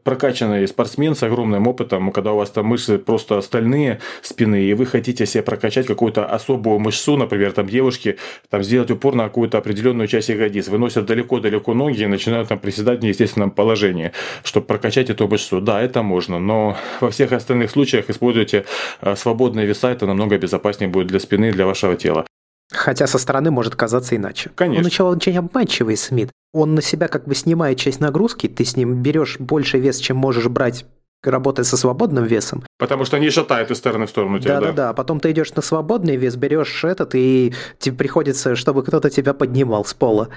[0.05, 4.87] прокачанный спортсмен с огромным опытом, когда у вас там мышцы просто стальные спины, и вы
[4.87, 8.17] хотите себе прокачать какую-то особую мышцу, например, там девушки,
[8.51, 10.69] там сделать упор на какую-то определенную часть ягодиц.
[10.69, 15.61] Вы заносят далеко-далеко ноги и начинают там приседать в неестественном положении, чтобы прокачать эту мышцу.
[15.61, 18.64] Да, это можно, но во всех остальных случаях используйте
[19.00, 22.26] э, свободные веса, это намного безопаснее будет для спины и для вашего тела.
[22.72, 24.50] Хотя со стороны может казаться иначе.
[24.55, 24.79] Конечно.
[24.79, 26.31] Он начал очень обманчивый, Смит.
[26.53, 30.16] Он на себя как бы снимает часть нагрузки, ты с ним берешь больше вес, чем
[30.16, 30.85] можешь брать
[31.22, 32.62] работая со свободным весом.
[32.79, 34.66] Потому что они шатают из стороны в сторону тебя, да?
[34.66, 39.11] Да, да, Потом ты идешь на свободный вес, берешь этот, и тебе приходится, чтобы кто-то
[39.11, 40.29] тебя поднимал с пола.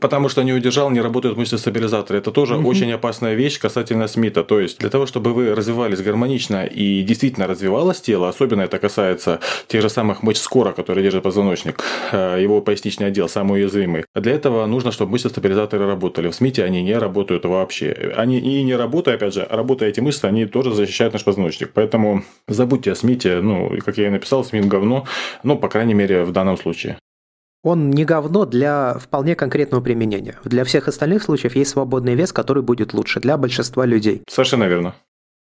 [0.00, 2.18] Потому что не удержал, не работают мышцы стабилизаторы.
[2.18, 2.68] Это тоже угу.
[2.68, 4.42] очень опасная вещь касательно Смита.
[4.42, 9.38] То есть для того, чтобы вы развивались гармонично и действительно развивалось тело, особенно это касается
[9.68, 14.04] тех же самых мышц скора, которые держат позвоночник, э, его поясничный отдел самый уязвимый.
[14.14, 16.28] Для этого нужно, чтобы мышцы стабилизаторы работали.
[16.28, 18.12] В Смите они не работают вообще.
[18.16, 21.70] Они и не работают, опять же, работая эти мышцы, они тоже защищают наш позвоночник.
[21.72, 25.06] Поэтому забудьте о Смите, ну, как я и написал, Смит говно,
[25.44, 26.98] ну, по крайней мере, в данном случае
[27.66, 30.36] он не говно для вполне конкретного применения.
[30.44, 34.22] Для всех остальных случаев есть свободный вес, который будет лучше для большинства людей.
[34.28, 34.94] Совершенно верно.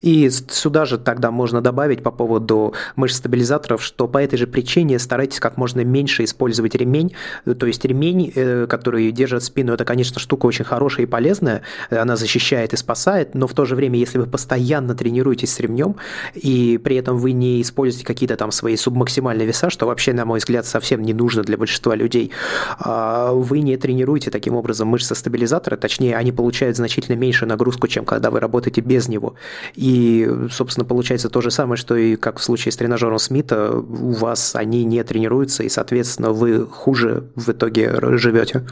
[0.01, 5.41] И сюда же тогда можно добавить по поводу мышц-стабилизаторов, что по этой же причине старайтесь
[5.41, 7.15] как можно меньше использовать ремень.
[7.59, 12.15] То есть ремень, э, который держит спину, это, конечно, штука очень хорошая и полезная, она
[12.15, 15.97] защищает и спасает, но в то же время, если вы постоянно тренируетесь с ремнем,
[16.35, 20.39] и при этом вы не используете какие-то там свои субмаксимальные веса, что вообще, на мой
[20.39, 22.31] взгляд, совсем не нужно для большинства людей,
[22.79, 28.05] а вы не тренируете таким образом мышцы стабилизатора, точнее, они получают значительно меньшую нагрузку, чем
[28.05, 29.35] когда вы работаете без него.
[29.75, 33.73] И и, собственно, получается то же самое, что и как в случае с тренажером Смита,
[33.73, 38.67] у вас они не тренируются, и, соответственно, вы хуже в итоге живете.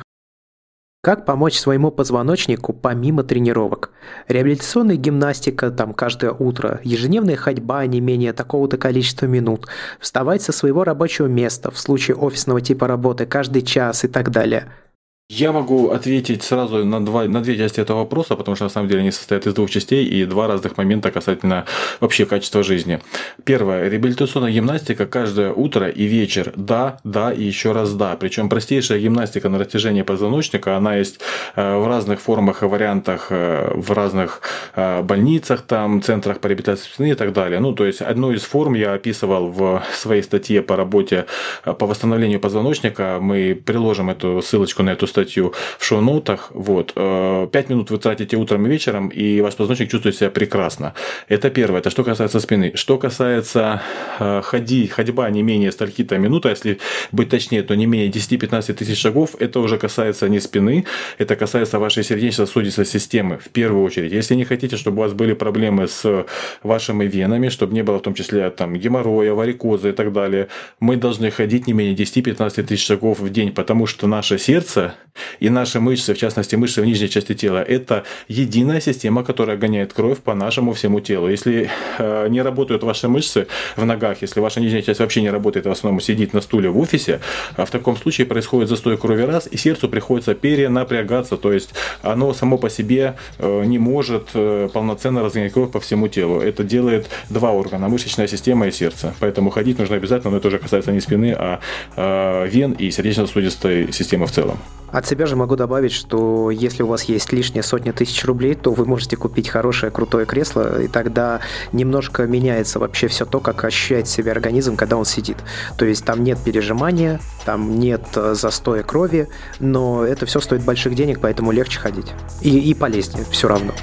[1.02, 3.92] Как помочь своему позвоночнику помимо тренировок?
[4.28, 10.84] Реабилитационная гимнастика там каждое утро, ежедневная ходьба не менее такого-то количества минут, вставать со своего
[10.84, 14.70] рабочего места в случае офисного типа работы каждый час и так далее–
[15.29, 18.89] я могу ответить сразу на, два, на две части этого вопроса, потому что на самом
[18.89, 21.64] деле они состоят из двух частей и два разных момента касательно
[21.99, 23.01] вообще качества жизни.
[23.43, 23.89] Первое.
[23.89, 26.53] Реабилитационная гимнастика каждое утро и вечер.
[26.55, 28.16] Да, да и еще раз да.
[28.16, 31.18] Причем простейшая гимнастика на растяжение позвоночника, она есть
[31.57, 34.43] э, в разных формах и вариантах э, в разных
[34.77, 37.59] э, больницах, там, центрах по реабилитации спины и так далее.
[37.59, 41.27] Ну, то есть, одну из форм я описывал в своей статье по работе
[41.64, 43.18] по восстановлению позвоночника.
[43.20, 46.50] Мы приложим эту ссылочку на эту статью в шоу-ноутах.
[46.54, 46.92] Вот.
[46.94, 50.92] Э, пять минут вы тратите утром и вечером, и ваш позвоночник чувствует себя прекрасно.
[51.28, 51.80] Это первое.
[51.80, 52.72] Это что касается спины.
[52.74, 53.80] Что касается
[54.20, 56.78] э, ходи, ходьба не менее стольки-то минут, а если
[57.12, 60.84] быть точнее, то не менее 10-15 тысяч шагов, это уже касается не спины,
[61.18, 64.12] это касается вашей сердечно-сосудистой системы в первую очередь.
[64.12, 66.26] Если не хотите, чтобы у вас были проблемы с
[66.62, 70.48] вашими венами, чтобы не было в том числе там, геморроя, варикоза и так далее,
[70.80, 74.94] мы должны ходить не менее 10-15 тысяч шагов в день, потому что наше сердце
[75.40, 79.92] и наши мышцы, в частности мышцы в нижней части тела, это единая система, которая гоняет
[79.92, 81.28] кровь по нашему всему телу.
[81.28, 83.46] Если э, не работают ваши мышцы
[83.76, 86.78] в ногах, если ваша нижняя часть вообще не работает, в основном сидит на стуле в
[86.78, 87.20] офисе,
[87.56, 91.70] а в таком случае происходит застой крови раз, и сердцу приходится перенапрягаться, то есть
[92.02, 96.40] оно само по себе э, не может э, полноценно разгонять кровь по всему телу.
[96.40, 99.14] Это делает два органа, мышечная система и сердце.
[99.20, 101.60] Поэтому ходить нужно обязательно, но это уже касается не спины, а
[101.96, 104.58] э, вен и сердечно-сосудистой системы в целом.
[105.07, 108.72] От себя же могу добавить, что если у вас есть лишние сотни тысяч рублей, то
[108.72, 111.38] вы можете купить хорошее крутое кресло, и тогда
[111.70, 115.36] немножко меняется вообще все то, как ощущает себя организм, когда он сидит.
[115.78, 119.28] То есть там нет пережимания, там нет э, застоя крови,
[119.61, 122.12] но это все стоит больших денег, поэтому легче ходить.
[122.40, 123.74] И, и полезнее все равно.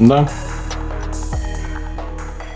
[0.00, 0.28] Да,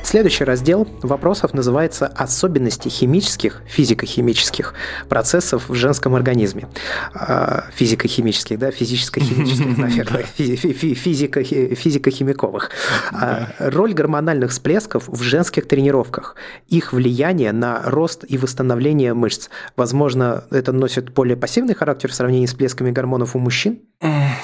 [0.05, 4.75] Следующий раздел вопросов называется «Особенности химических, физико-химических
[5.09, 6.69] процессов в женском организме».
[7.15, 12.71] А, физико-химических, да, физическо-химических, наверное, физико-химиковых.
[13.13, 16.37] А, роль гормональных всплесков в женских тренировках,
[16.69, 19.49] их влияние на рост и восстановление мышц.
[19.75, 23.81] Возможно, это носит более пассивный характер в сравнении с всплесками гормонов у мужчин?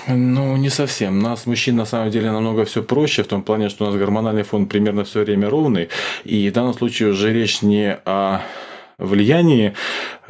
[0.09, 1.19] Ну, не совсем.
[1.19, 3.97] У нас мужчин на самом деле намного все проще, в том плане, что у нас
[3.97, 5.91] гормональный фон примерно все время ровный.
[6.25, 8.41] И в данном случае уже речь не о
[8.97, 9.75] влиянии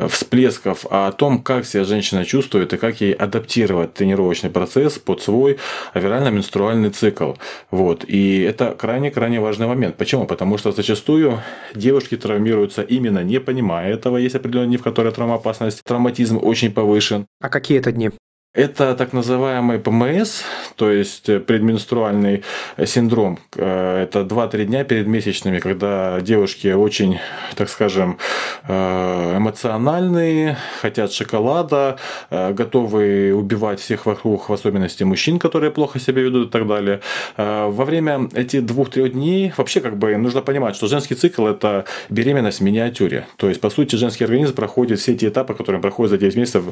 [0.09, 5.23] всплесков, а о том, как себя женщина чувствует и как ей адаптировать тренировочный процесс под
[5.23, 5.59] свой
[5.95, 7.35] авирально-менструальный цикл.
[7.71, 8.05] Вот.
[8.07, 9.97] И это крайне-крайне важный момент.
[9.97, 10.27] Почему?
[10.27, 11.41] Потому что зачастую
[11.75, 14.17] девушки травмируются именно не понимая этого.
[14.17, 17.27] Есть определенные дни, в которые травмоопасность, травматизм очень повышен.
[17.41, 18.11] А какие это дни?
[18.53, 20.43] Это так называемый ПМС,
[20.75, 22.43] то есть предменструальный
[22.85, 23.39] синдром.
[23.55, 27.21] Э, это 2-3 дня перед месячными, когда девушки очень,
[27.55, 28.19] так скажем,
[28.67, 31.99] э, эмоциональные, хотят шоколада,
[32.31, 37.03] э, готовы убивать всех вокруг, в особенности мужчин, которые плохо себя ведут и так далее.
[37.37, 42.59] Во время этих двух-трех дней вообще как бы нужно понимать, что женский цикл– это беременность
[42.59, 43.29] в миниатюре.
[43.37, 46.65] То есть, по сути, женский организм проходит все эти этапы, которые проходят за 9 месяцев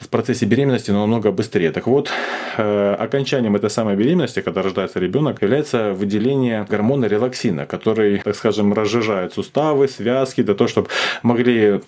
[0.00, 1.70] в процессе беременности, но намного намного быстрее.
[1.70, 2.10] Так вот,
[2.58, 8.72] э, окончанием этой самой беременности, когда рождается ребенок, является выделение гормона релаксина, который, так скажем,
[8.72, 10.88] разжижает суставы, связки, для того, чтобы
[11.22, 11.80] могли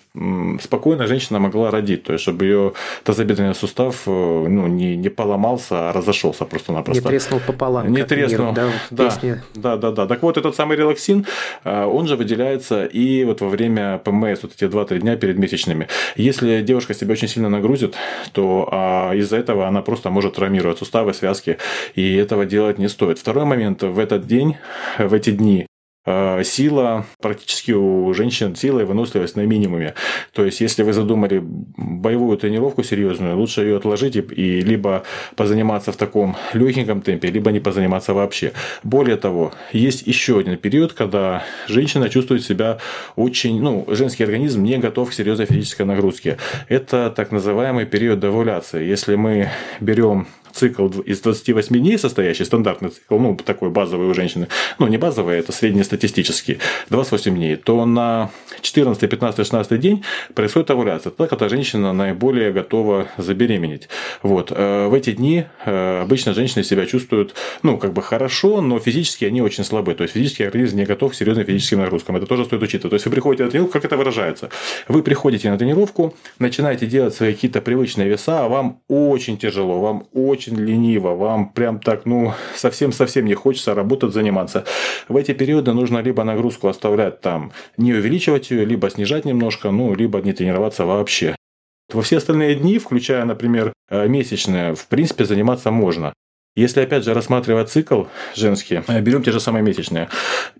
[0.61, 2.71] спокойно женщина могла родить, то есть чтобы ее
[3.03, 7.03] тазобедренный сустав э, ну, не, не поломался, а разошелся просто-напросто.
[7.03, 7.91] Не треснул пополам.
[7.91, 8.47] Не треснул.
[8.47, 10.07] Мир, да, да, да, да, да.
[10.07, 11.25] Так вот, этот самый релаксин,
[11.63, 15.87] э, он же выделяется и вот во время ПМС, вот эти 2-3 дня перед месячными.
[16.15, 17.95] Если девушка себя очень сильно нагрузит,
[18.31, 21.57] то а, из из-за этого она просто может травмировать суставы, связки,
[21.93, 23.19] и этого делать не стоит.
[23.19, 24.57] Второй момент, в этот день,
[24.97, 25.68] в эти дни
[26.05, 29.93] сила практически у женщин, сила и выносливость на минимуме.
[30.33, 35.03] То есть, если вы задумали боевую тренировку серьезную, лучше ее отложить и либо
[35.35, 38.53] позаниматься в таком легеньком темпе, либо не позаниматься вообще.
[38.83, 42.77] Более того, есть еще один период, когда женщина чувствует себя
[43.15, 46.37] очень, ну, женский организм не готов к серьезной физической нагрузке.
[46.67, 48.83] Это так называемый период овуляции.
[48.85, 54.47] Если мы берем цикл из 28 дней состоящий, стандартный цикл, ну, такой базовый у женщины,
[54.77, 58.31] ну, не базовый, это среднестатистический, 28 дней, то на
[58.61, 61.11] 14, 15, 16 день происходит овуляция.
[61.11, 63.87] Так когда женщина наиболее готова забеременеть.
[64.23, 64.51] Вот.
[64.51, 69.25] Э, в эти дни э, обычно женщины себя чувствуют, ну, как бы хорошо, но физически
[69.25, 69.93] они очень слабы.
[69.93, 72.15] То есть, физический организм не готов к серьезным физическим нагрузкам.
[72.15, 72.91] Это тоже стоит учитывать.
[72.91, 74.49] То есть, вы приходите на тренировку, как это выражается?
[74.87, 80.07] Вы приходите на тренировку, начинаете делать свои какие-то привычные веса, а вам очень тяжело, вам
[80.13, 84.65] очень очень лениво, вам прям так, ну, совсем-совсем не хочется работать, заниматься.
[85.07, 89.95] В эти периоды нужно либо нагрузку оставлять там, не увеличивать ее, либо снижать немножко, ну,
[89.95, 91.35] либо не тренироваться вообще.
[91.91, 96.13] Во все остальные дни, включая, например, э, месячные, в принципе, заниматься можно.
[96.55, 100.09] Если, опять же, рассматривать цикл женский, э, берем те же самые месячные.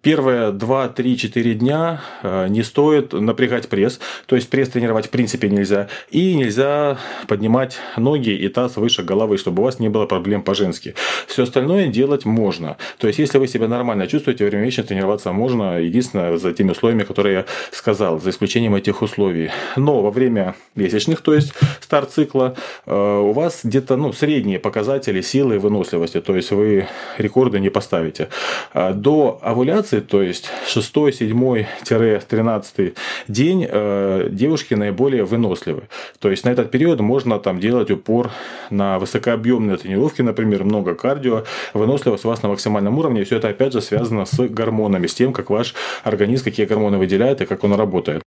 [0.01, 3.99] Первые 2, 3, 4 дня э, не стоит напрягать пресс.
[4.27, 5.89] То есть, пресс тренировать в принципе нельзя.
[6.11, 10.93] И нельзя поднимать ноги и таз выше головы, чтобы у вас не было проблем по-женски.
[11.25, 12.77] Все остальное делать можно.
[12.99, 15.79] То есть, если вы себя нормально чувствуете, во время месячных тренироваться можно.
[15.79, 19.49] Единственное, за теми условиями, которые я сказал, за исключением этих условий.
[19.75, 25.21] Но во время месячных, то есть старт цикла, э, у вас где-то ну, средние показатели
[25.21, 28.27] силы и выносливости выносливости, то есть вы рекорды не поставите.
[28.73, 32.93] А до овуляции, то есть 6, 7-13
[33.27, 35.83] день э, девушки наиболее выносливы.
[36.19, 38.31] То есть на этот период можно там делать упор
[38.69, 43.49] на высокообъемные тренировки, например, много кардио, выносливость у вас на максимальном уровне, и все это
[43.49, 45.73] опять же связано с гормонами, с тем, как ваш
[46.03, 48.28] организм, какие гормоны выделяет и как он работает.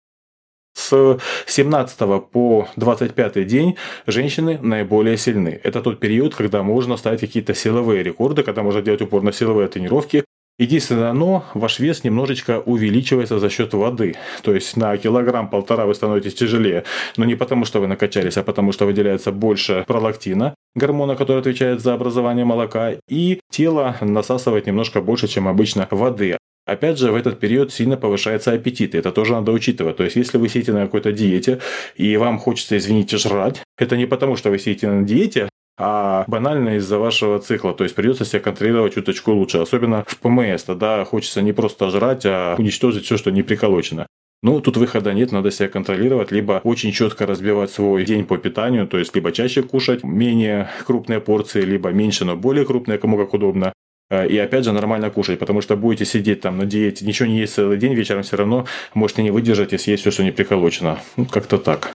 [0.79, 1.97] С 17
[2.31, 3.75] по 25 день
[4.07, 5.59] женщины наиболее сильны.
[5.63, 9.67] Это тот период, когда можно ставить какие-то силовые рекорды, когда можно делать упор на силовые
[9.67, 10.23] тренировки.
[10.57, 14.15] Единственное, но ваш вес немножечко увеличивается за счет воды.
[14.41, 16.83] То есть на килограмм-полтора вы становитесь тяжелее.
[17.17, 21.81] Но не потому, что вы накачались, а потому, что выделяется больше пролактина, гормона, который отвечает
[21.81, 26.37] за образование молока, и тело насасывает немножко больше, чем обычно воды.
[26.69, 29.97] Опять же, в этот период сильно повышается аппетит, и это тоже надо учитывать.
[29.97, 31.59] То есть, если вы сидите на какой-то диете,
[31.95, 35.49] и вам хочется, извините, жрать, это не потому, что вы сидите на диете,
[35.79, 37.73] а банально из-за вашего цикла.
[37.73, 39.59] То есть придется себя контролировать чуточку лучше.
[39.59, 40.63] Особенно в ПМС.
[40.63, 44.05] Тогда хочется не просто жрать, а уничтожить все, что не приколочено.
[44.41, 48.87] Ну, тут выхода нет, надо себя контролировать, либо очень четко разбивать свой день по питанию,
[48.87, 53.33] то есть либо чаще кушать менее крупные порции, либо меньше, но более крупные, кому как
[53.33, 53.73] удобно.
[54.09, 57.39] Э, и опять же нормально кушать, потому что будете сидеть там на диете, ничего не
[57.39, 60.99] есть целый день, вечером все равно можете не выдержать и съесть все, что не приколочено.
[61.17, 61.93] Ну, как-то так.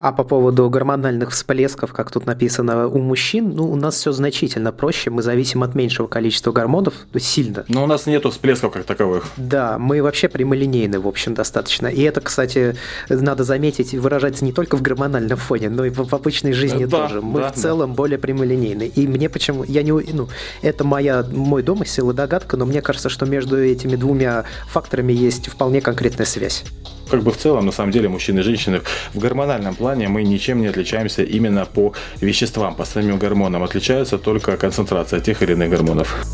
[0.00, 4.70] А по поводу гормональных всплесков, как тут написано, у мужчин, ну, у нас все значительно
[4.70, 7.64] проще, мы зависим от меньшего количества гормонов, то сильно.
[7.66, 9.24] Но у нас нету всплесков как таковых.
[9.36, 11.88] Да, мы вообще прямолинейны, в общем, достаточно.
[11.88, 12.76] И это, кстати,
[13.08, 17.08] надо заметить, выражается не только в гормональном фоне, но и в, в обычной жизни да,
[17.08, 17.20] тоже.
[17.20, 17.96] Мы да, в целом да.
[17.96, 18.84] более прямолинейны.
[18.94, 20.28] И мне почему, я не, ну,
[20.62, 25.48] это моя, мой домысел и догадка, но мне кажется, что между этими двумя факторами есть
[25.48, 26.64] вполне конкретная связь
[27.10, 28.80] как бы в целом, на самом деле, мужчины и женщины
[29.14, 33.62] в гормональном плане мы ничем не отличаемся именно по веществам, по самим гормонам.
[33.62, 36.24] Отличаются только концентрация тех или иных гормонов.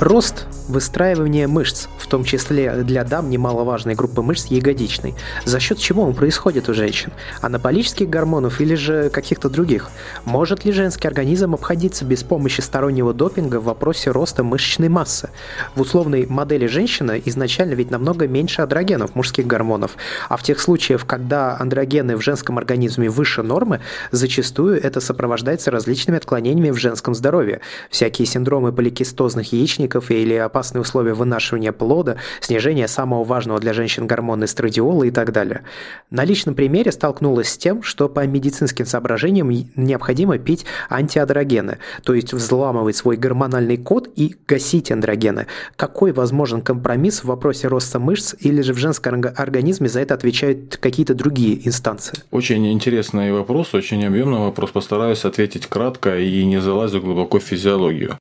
[0.00, 5.14] Рост выстраивание мышц, в том числе для дам немаловажной группы мышц ягодичной,
[5.44, 7.12] за счет чего он происходит у женщин,
[7.42, 9.90] анаболических гормонов или же каких-то других.
[10.24, 15.30] Может ли женский организм обходиться без помощи стороннего допинга в вопросе роста мышечной массы?
[15.74, 19.96] В условной модели женщины изначально ведь намного меньше андрогенов, мужских гормонов,
[20.28, 23.80] а в тех случаях, когда андрогены в женском организме выше нормы,
[24.12, 27.60] зачастую это сопровождается различными отклонениями в женском здоровье,
[27.90, 34.06] всякие синдромы поликистозных яичников или опасные опасные условия вынашивания плода, снижение самого важного для женщин
[34.06, 35.62] гормона эстрадиола и так далее.
[36.10, 42.34] На личном примере столкнулась с тем, что по медицинским соображениям необходимо пить антиадрогены, то есть
[42.34, 45.46] взламывать свой гормональный код и гасить андрогены.
[45.76, 50.76] Какой возможен компромисс в вопросе роста мышц или же в женском организме за это отвечают
[50.76, 52.18] какие-то другие инстанции?
[52.30, 54.72] Очень интересный вопрос, очень объемный вопрос.
[54.72, 58.18] Постараюсь ответить кратко и не залазить глубоко в физиологию.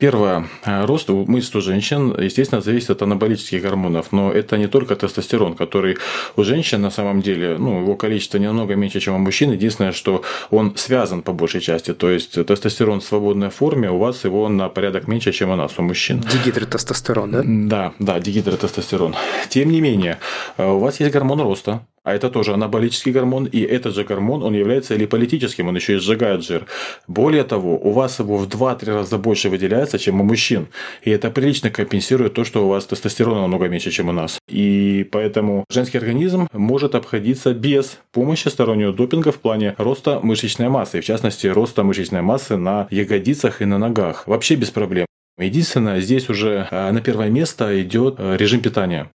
[0.00, 0.46] Первое.
[0.64, 5.54] Э, рост мышц у женщин, естественно, зависит от анаболических гормонов, но это не только тестостерон,
[5.54, 5.98] который
[6.36, 9.52] у женщин на самом деле, ну, его количество немного меньше, чем у мужчин.
[9.52, 11.92] Единственное, что он связан по большей части.
[11.92, 15.72] То есть тестостерон в свободной форме, у вас его на порядок меньше, чем у нас,
[15.76, 16.24] у мужчин.
[16.32, 17.42] Дигидротестостерон, да?
[17.44, 19.14] Да, да, дигидротестостерон.
[19.50, 20.18] Тем не менее,
[20.56, 24.42] э, у вас есть гормон роста, а это тоже анаболический гормон, и этот же гормон,
[24.42, 26.66] он является липолитическим, он еще и сжигает жир.
[27.06, 30.66] Более того, у вас его в 2-3 раза больше выделяется, чем у мужчин.
[31.02, 34.38] И это прилично компенсирует то, что у вас тестостерона намного меньше, чем у нас.
[34.48, 40.98] И поэтому женский организм может обходиться без помощи стороннего допинга в плане роста мышечной массы,
[40.98, 44.26] и в частности, роста мышечной массы на ягодицах и на ногах.
[44.26, 45.06] Вообще без проблем.
[45.38, 49.10] Единственное, здесь уже а, на первое место идет а, режим питания.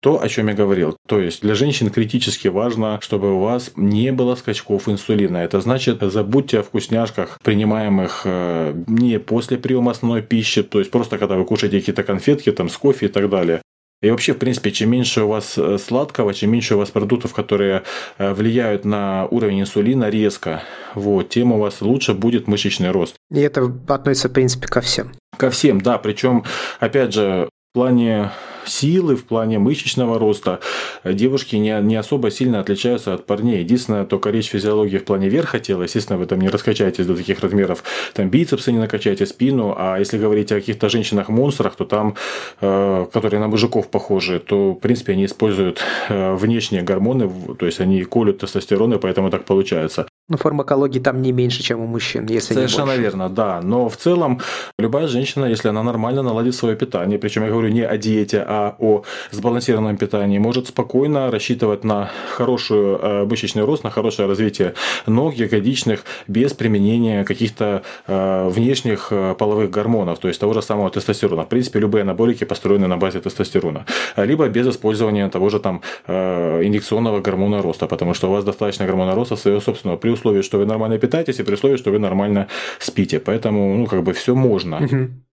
[0.00, 0.96] То, о чем я говорил.
[1.08, 5.38] То есть для женщин критически важно, чтобы у вас не было скачков инсулина.
[5.38, 11.18] Это значит, забудьте о вкусняшках, принимаемых э, не после приема основной пищи, то есть просто
[11.18, 13.60] когда вы кушаете какие-то конфетки там, с кофе и так далее.
[14.00, 17.34] И вообще, в принципе, чем меньше у вас э, сладкого, чем меньше у вас продуктов,
[17.34, 17.82] которые
[18.18, 20.62] э, влияют на уровень инсулина резко,
[20.94, 23.16] вот, тем у вас лучше будет мышечный рост.
[23.32, 25.14] И это относится, в принципе, ко всем.
[25.36, 25.98] Ко всем, да.
[25.98, 26.44] Причем,
[26.78, 28.30] опять же, в плане
[28.68, 30.60] силы, в плане мышечного роста.
[31.04, 33.60] Девушки не, не особо сильно отличаются от парней.
[33.60, 37.40] Единственное, только речь физиологии в плане верха тела, естественно, вы там не раскачаетесь до таких
[37.40, 37.82] размеров,
[38.14, 42.14] там бицепсы не накачаете, спину, а если говорить о каких-то женщинах-монстрах, то там,
[42.60, 47.80] э, которые на мужиков похожи, то, в принципе, они используют э, внешние гормоны, то есть
[47.80, 50.06] они колют тестостерон, и поэтому так получается.
[50.28, 53.02] Но фармакологии там не меньше, чем у мужчин, если Совершенно не больше.
[53.02, 53.60] верно, да.
[53.62, 54.40] Но в целом
[54.78, 58.76] любая женщина, если она нормально наладит свое питание, причем я говорю не о диете, а
[58.78, 64.74] о сбалансированном питании, может спокойно рассчитывать на хороший э, мышечный рост, на хорошее развитие
[65.06, 70.90] ног, ягодичных, без применения каких-то э, внешних э, половых гормонов, то есть того же самого
[70.90, 71.44] тестостерона.
[71.44, 73.86] В принципе, любые анаболики построены на базе тестостерона.
[74.16, 79.14] Либо без использования того же там инъекционного гормона роста, потому что у вас достаточно гормона
[79.14, 79.96] роста своего собственного.
[79.96, 82.48] При условии, что вы нормально питаетесь и при условии, что вы нормально
[82.78, 83.20] спите.
[83.20, 84.80] Поэтому, ну, как бы все можно.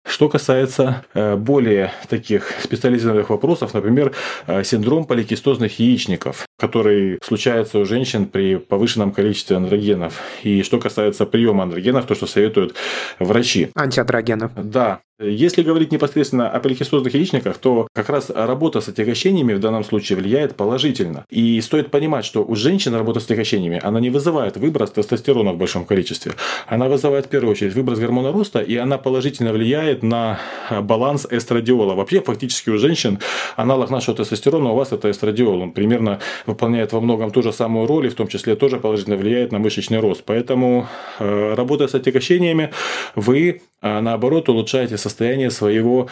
[0.08, 4.14] Что касается э, более таких специализированных вопросов, например,
[4.48, 10.22] э, синдром поликистозных яичников, который случается у женщин при повышенном количестве андрогенов.
[10.42, 12.76] И что касается приема андрогенов, то, что советуют
[13.20, 13.70] врачи.
[13.76, 14.52] Антиандрогенов.
[14.56, 19.84] Да, если говорить непосредственно о поликистозных яичниках, то как раз работа с отягощениями в данном
[19.84, 21.26] случае влияет положительно.
[21.30, 25.58] И стоит понимать, что у женщин работа с отягощениями, она не вызывает выброс тестостерона в
[25.58, 26.34] большом количестве.
[26.68, 30.40] Она вызывает в первую очередь выброс гормона роста, и она положительно влияет на
[30.82, 31.96] баланс эстрадиола.
[31.96, 33.20] Вообще, фактически у женщин
[33.58, 35.62] аналог нашего тестостерона у вас это эстрадиол.
[35.62, 39.18] Он примерно выполняет во многом ту же самую роль, и в том числе тоже положительно
[39.18, 40.24] влияет на мышечный рост.
[40.26, 40.88] Поэтому,
[41.20, 42.72] э, работая с отягощениями,
[43.16, 46.08] вы а наоборот улучшаете состояние своего,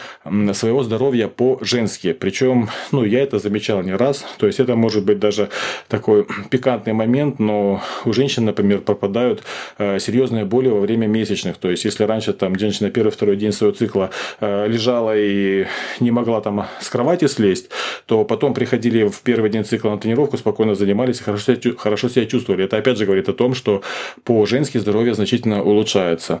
[0.52, 2.12] своего здоровья по-женски.
[2.12, 4.24] Причем, ну, я это замечал не раз.
[4.38, 5.50] То есть, это может быть даже
[5.88, 9.42] такой пикантный момент, но у женщин, например, пропадают
[9.78, 11.58] э, серьезные боли во время месячных.
[11.58, 14.10] То есть, если раньше там женщина первый-второй день своего цикла
[14.40, 15.66] э, лежала и
[16.00, 17.68] не могла там с кровати слезть,
[18.06, 22.08] то потом приходили в первый день цикла на тренировку, спокойно занимались и хорошо себя, хорошо
[22.08, 22.64] себя чувствовали.
[22.64, 23.82] Это опять же говорит о том, что
[24.24, 26.40] по-женски здоровье значительно улучшается.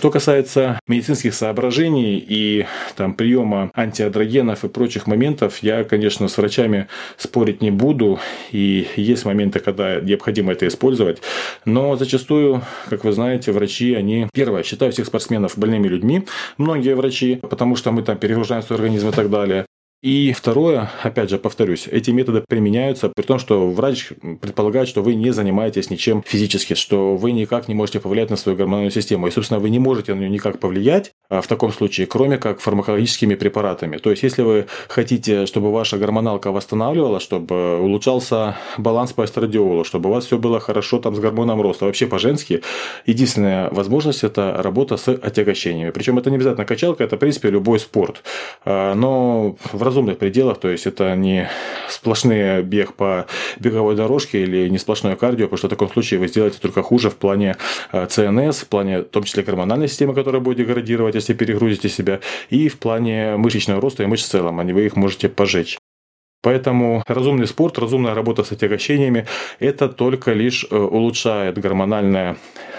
[0.00, 2.64] Что касается медицинских соображений и
[2.96, 6.86] там, приема антиадрогенов и прочих моментов, я, конечно, с врачами
[7.18, 8.18] спорить не буду.
[8.50, 11.20] И есть моменты, когда необходимо это использовать.
[11.66, 16.24] Но зачастую, как вы знаете, врачи, они, первое, считают всех спортсменов больными людьми,
[16.56, 19.66] многие врачи, потому что мы там перегружаем свой организм и так далее.
[20.02, 25.14] И второе, опять же, повторюсь, эти методы применяются при том, что врач предполагает, что вы
[25.14, 29.26] не занимаетесь ничем физически, что вы никак не можете повлиять на свою гормональную систему.
[29.26, 32.60] И, собственно, вы не можете на нее никак повлиять а в таком случае, кроме как
[32.60, 33.98] фармакологическими препаратами.
[33.98, 40.10] То есть, если вы хотите, чтобы ваша гормоналка восстанавливала, чтобы улучшался баланс по эстрадиолу, чтобы
[40.10, 42.62] у вас все было хорошо там с гормоном роста, вообще по-женски,
[43.06, 45.90] единственная возможность– это работа с отягощениями.
[45.90, 48.24] Причем это не обязательно качалка, это, в принципе, любой спорт.
[48.64, 51.48] А, но в разумных пределах, то есть это не
[51.88, 53.26] сплошные бег по
[53.58, 57.10] беговой дорожке или не сплошное кардио, потому что в таком случае вы сделаете только хуже
[57.10, 57.56] в плане
[57.92, 62.20] э, ЦНС, в плане в том числе гормональной системы, которая будет деградировать, если перегрузите себя,
[62.48, 65.78] и в плане мышечного роста и мышц в целом, они вы их можете пожечь.
[66.42, 69.26] Поэтому разумный спорт, разумная работа с отягощениями–
[69.58, 72.36] это только лишь э, улучшает гормональное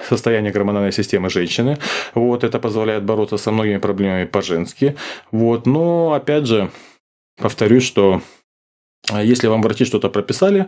[0.09, 1.77] состояние гормональной системы женщины.
[2.15, 4.95] Вот, это позволяет бороться со многими проблемами по-женски.
[5.31, 6.71] Вот, но, опять же,
[7.37, 8.21] Повторюсь, что
[9.11, 10.67] э, если вам врачи что-то прописали,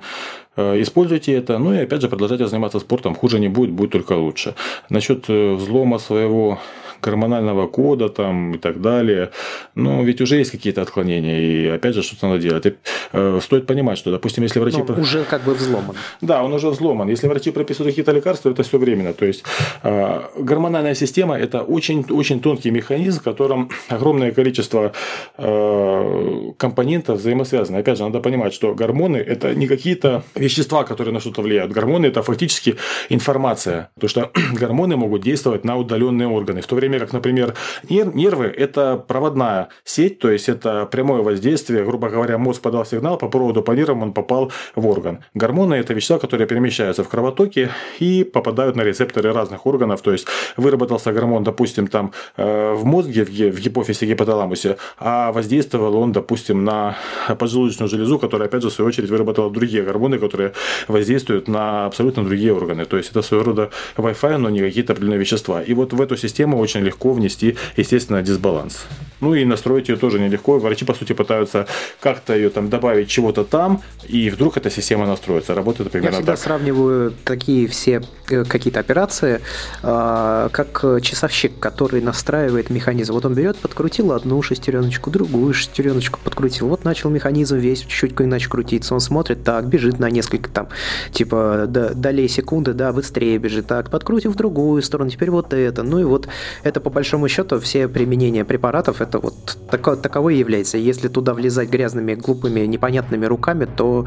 [0.55, 1.57] э, используйте это.
[1.57, 3.15] Ну и опять же продолжайте заниматься спортом.
[3.15, 4.55] Хуже не будет, будет только лучше.
[4.89, 6.59] Насчет э, взлома своего
[7.03, 9.29] гормонального кода там и так далее.
[9.75, 12.65] Но ведь уже есть какие-то отклонения, и опять же что-то надо делать.
[12.65, 12.73] И,
[13.13, 14.83] э, стоит понимать, что, допустим, если врачи...
[14.87, 15.95] Но уже как бы взломан.
[16.21, 17.09] Да, он уже взломан.
[17.09, 19.13] Если врачи прописывают какие-то лекарства, это все временно.
[19.13, 19.43] То есть
[19.83, 24.91] э, гормональная система– это очень, очень тонкий механизм, в котором огромное количество
[25.37, 27.77] э, компонентов взаимосвязаны.
[27.77, 31.71] Опять же, надо понимать, что гормоны– это не какие-то вещества, которые на что-то влияют.
[31.71, 32.75] Гормоны– это фактически
[33.09, 33.89] информация.
[33.95, 36.61] Потому что гормоны могут действовать на удаленные органы.
[36.61, 37.53] В то время как, например,
[37.89, 41.83] нервы– это проводная сеть, то есть это прямое воздействие.
[41.83, 45.23] Грубо говоря, мозг подал сигнал, по проводу по нервам он попал в орган.
[45.33, 47.69] Гормоны– это вещества, которые перемещаются в кровотоке
[47.99, 50.01] и попадают на рецепторы разных органов.
[50.01, 50.27] То есть
[50.57, 56.97] выработался гормон, допустим, там э, в мозге, в гипофизе, гипоталамусе, а воздействовал он, допустим, на
[57.39, 60.53] поджелудочную железу, которая, опять же, в свою очередь, выработала другие гормоны, которые
[60.87, 62.85] воздействуют на абсолютно другие органы.
[62.85, 65.61] То есть это своего рода Wi-Fi, но не какие-то определенные вещества.
[65.61, 68.85] И вот в эту систему очень легко внести, естественно, дисбаланс.
[69.23, 70.59] Ну и настроить ее тоже нелегко.
[70.59, 71.65] Врачи, по сути, пытаются
[72.01, 75.55] как-то ее там добавить чего-то там, и вдруг эта система настроится.
[75.55, 76.41] Работает примерно Я всегда так.
[76.41, 79.39] сравниваю такие все э, какие-то операции,
[79.81, 83.13] а, как часовщик, который настраивает механизм.
[83.13, 86.67] Вот он берет, подкрутил одну шестереночку, другую шестереночку подкрутил.
[86.67, 88.93] Вот начал механизм весь чуть-чуть иначе крутиться.
[88.93, 90.67] Он смотрит, так, бежит на несколько там,
[91.13, 93.67] типа, долей секунды, да, быстрее бежит.
[93.67, 95.83] Так, подкрутим в другую сторону, теперь вот это.
[95.83, 96.27] Ну и вот
[96.63, 100.77] это по большому счету все применения препаратов, это вот тако, таково и является.
[100.77, 104.05] Если туда влезать грязными, глупыми, непонятными руками, то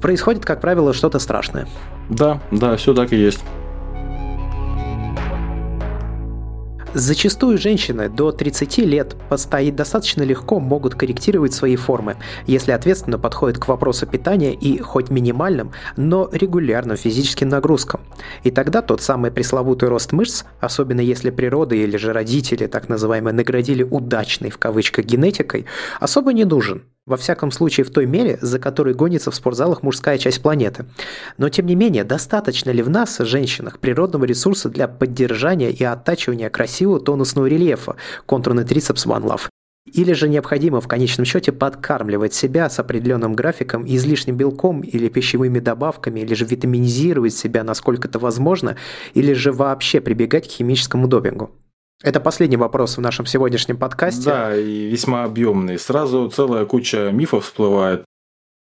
[0.00, 1.66] происходит, как правило, что-то страшное.
[2.08, 3.40] Да, да, все так и есть.
[6.98, 12.16] Зачастую женщины до 30 лет постоять достаточно легко могут корректировать свои формы,
[12.48, 18.00] если ответственно подходят к вопросу питания и хоть минимальным, но регулярным физическим нагрузкам.
[18.42, 23.32] И тогда тот самый пресловутый рост мышц, особенно если природа или же родители, так называемые,
[23.32, 25.66] наградили удачной в кавычках генетикой,
[26.00, 26.82] особо не нужен.
[27.08, 30.84] Во всяком случае, в той мере, за которой гонится в спортзалах мужская часть планеты.
[31.38, 36.50] Но, тем не менее, достаточно ли в нас, женщинах, природного ресурса для поддержания и оттачивания
[36.50, 37.96] красивого тонусного рельефа,
[38.26, 39.48] контурный трицепс One Love?
[39.90, 45.60] Или же необходимо в конечном счете подкармливать себя с определенным графиком, излишним белком или пищевыми
[45.60, 48.76] добавками, или же витаминизировать себя насколько это возможно,
[49.14, 51.52] или же вообще прибегать к химическому допингу?
[52.02, 54.24] Это последний вопрос в нашем сегодняшнем подкасте.
[54.24, 55.80] Да, и весьма объемный.
[55.80, 58.04] Сразу целая куча мифов всплывает.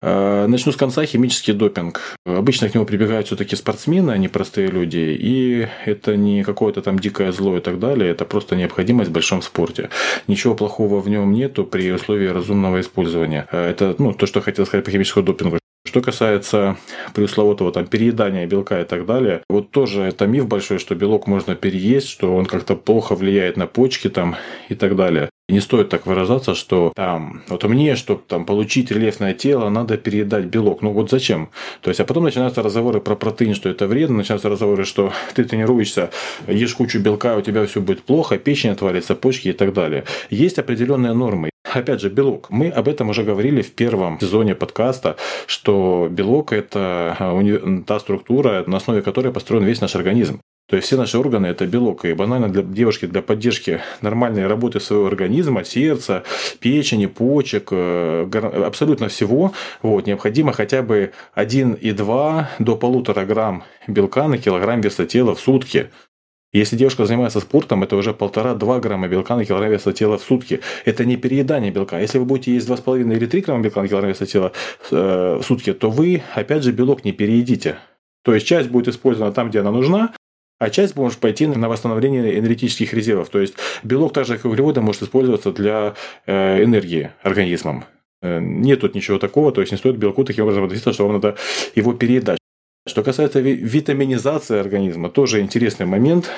[0.02, 1.06] Э, начну с конца.
[1.06, 2.18] Химический допинг.
[2.26, 5.18] Обычно к нему прибегают все-таки спортсмены, а не простые люди.
[5.18, 8.12] И это не какое-то там дикое зло и так далее.
[8.12, 9.90] Это просто необходимость в большом спорте.
[10.28, 13.48] Ничего плохого в нем нету при условии разумного использования.
[13.54, 15.62] Э, это ну, то, что хотел сказать по химическому допингу.
[15.86, 16.78] Что касается
[17.14, 21.56] пресловутого там переедания белка и так далее, вот тоже это миф большой, что белок можно
[21.56, 24.38] переесть, что он как-то плохо влияет на почки там
[24.70, 25.30] и так далее.
[25.50, 30.46] Не стоит так выражаться, что там, вот мне, чтобы там получить рельефное тело, надо переедать
[30.46, 30.82] белок.
[30.82, 31.50] Ну вот зачем?
[31.82, 35.44] То есть, а потом начинаются разговоры про протеин, что это вредно, начинаются разговоры, что ты
[35.44, 36.12] тренируешься,
[36.48, 40.06] ешь кучу белка, у тебя все будет плохо, печень отвалится, почки и так далее.
[40.30, 41.53] Есть определенные нормы.
[41.74, 42.52] Опять же, белок.
[42.52, 45.16] Мы об этом уже говорили в первом сезоне подкаста,
[45.48, 50.40] что белок– это а, та структура, на основе которой построен весь наш организм.
[50.70, 52.06] То есть все наши органы это белок.
[52.06, 56.24] И банально для девушки, для поддержки нормальной работы своего организма, сердца,
[56.60, 58.30] печени, почек, э,
[58.66, 65.34] абсолютно всего, вот, необходимо хотя бы 1,2 до полутора грамм белка на килограмм веса тела
[65.34, 65.90] в сутки.
[66.54, 70.62] Если девушка занимается спортом, это уже полтора-два грамма белка на килограмм веса тела в сутки.
[70.86, 71.99] Это не переедание белка.
[71.99, 74.51] Если вы будете есть 2,5 или 3 грамма белка на килограмм веса тела
[74.91, 77.78] э, в сутки, то вы, опять же, белок не переедите.
[78.24, 80.14] То есть часть будет использована там, где она нужна,
[80.60, 83.30] а часть может пойти на восстановление энергетических резервов.
[83.30, 85.95] То есть белок, так же как и углеводы, может использоваться для
[86.28, 87.86] э, энергии организмом.
[88.22, 91.16] Э, нет тут ничего такого, то есть не стоит белку таким образом относиться, что вам
[91.16, 91.36] надо
[91.74, 92.38] его переедать.
[92.86, 96.30] Что касается витаминизации организма, тоже интересный момент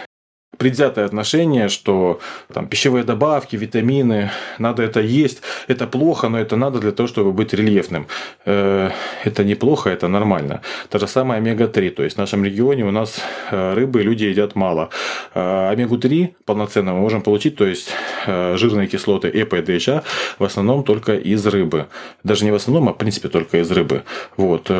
[0.57, 2.19] предвзятое отношение, что
[2.53, 7.31] там пищевые добавки, витамины, надо это есть, это плохо, но это надо для того, чтобы
[7.31, 8.07] быть рельефным.
[8.45, 8.91] Э,
[9.23, 10.61] это неплохо, это нормально.
[10.89, 14.55] Та же самая омега-3, то есть в нашем регионе у нас э, рыбы люди едят
[14.55, 14.89] мало.
[15.33, 17.91] Э, омегу-3 полноценно мы можем получить, то есть
[18.27, 20.03] жирные кислоты ЭПА и ДHА
[20.39, 21.85] в основном только из рыбы.
[22.23, 24.03] Даже не в основном, а в принципе только из рыбы.
[24.37, 24.71] Вот.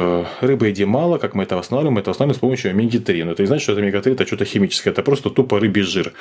[0.42, 3.24] Рыбы едим мало, как мы это восстанавливаем, мы это восстанавливаем с помощью омеги-3.
[3.24, 6.14] Но это не значит, что омега-3 это что-то химическое, это просто тупо рыбий жир.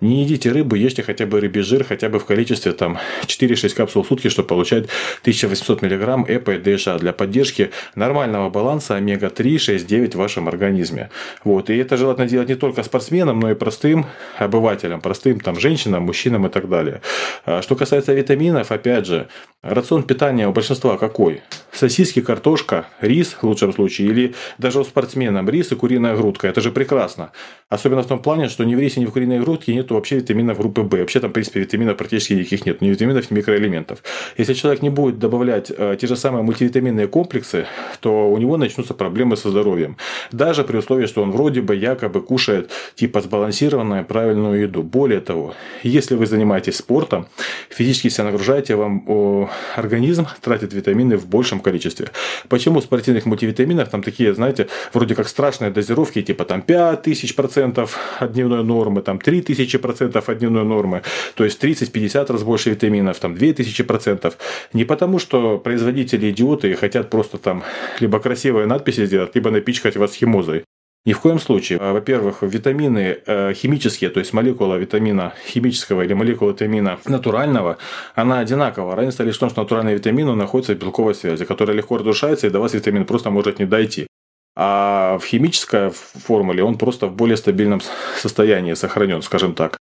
[0.00, 4.02] Не едите рыбу, ешьте хотя бы рыбий жир, хотя бы в количестве там 4-6 капсул
[4.02, 4.84] в сутки, чтобы получать
[5.22, 11.10] 1800 мг ЭПА и ДША для поддержки нормального баланса омега-3, 6, 9 в вашем организме.
[11.44, 11.70] Вот.
[11.70, 14.06] И это желательно делать не только спортсменам, но и простым
[14.38, 17.00] обывателям, простым там женщинам, мужчинам и так далее.
[17.44, 19.28] А что касается витаминов, опять же,
[19.62, 21.42] рацион питания у большинства какой?
[21.72, 26.48] Сосиски, картошка, рис в лучшем случае, или даже у спортсменов рис и куриная грудка.
[26.48, 27.30] Это же прекрасно.
[27.68, 30.58] Особенно в том плане, что ни в рисе, ни в куриной грудке нет вообще витаминов
[30.58, 30.90] группы В.
[30.90, 32.80] Вообще там, в принципе, витаминов практически никаких нет.
[32.80, 34.02] Ни витаминов, ни микроэлементов.
[34.38, 37.66] Если человек не будет добавлять э, те же самые мультивитаминные комплексы,
[38.00, 39.96] то у него начнутся проблемы со здоровьем.
[40.32, 44.82] Даже при условии, что он вроде бы якобы кушает типа сбалансированную правильную еду.
[44.82, 47.26] Более того, если вы занимаетесь спортом,
[47.68, 52.08] физически себя нагружаете, вам о, организм тратит витамины в большем количестве.
[52.48, 58.32] Почему в спортивных мультивитаминах там такие, знаете, вроде как страшные дозировки, типа там 5000% от
[58.32, 61.02] дневной нормы, там 3000% от дневной нормы,
[61.34, 64.34] то есть 30-50 раз больше витаминов, там 2000%.
[64.72, 67.62] Не потому, что производители идиоты и хотят просто там
[68.00, 70.64] либо красивые надписи сделать, либо напичкать вас химозой.
[71.06, 71.78] Ни в коем случае.
[71.80, 77.78] А, во-первых, витамины э, химические, то есть молекула витамина химического или молекула витамина натурального,
[78.14, 78.94] она одинакова.
[78.96, 82.50] Разница лишь в том, что натуральный витамин находится в белковой связи, которая легко разрушается, и
[82.50, 84.09] до вас витамин просто может не дойти.
[84.56, 87.80] А в химической формуле он просто в более стабильном
[88.16, 89.78] состоянии сохранен, скажем так.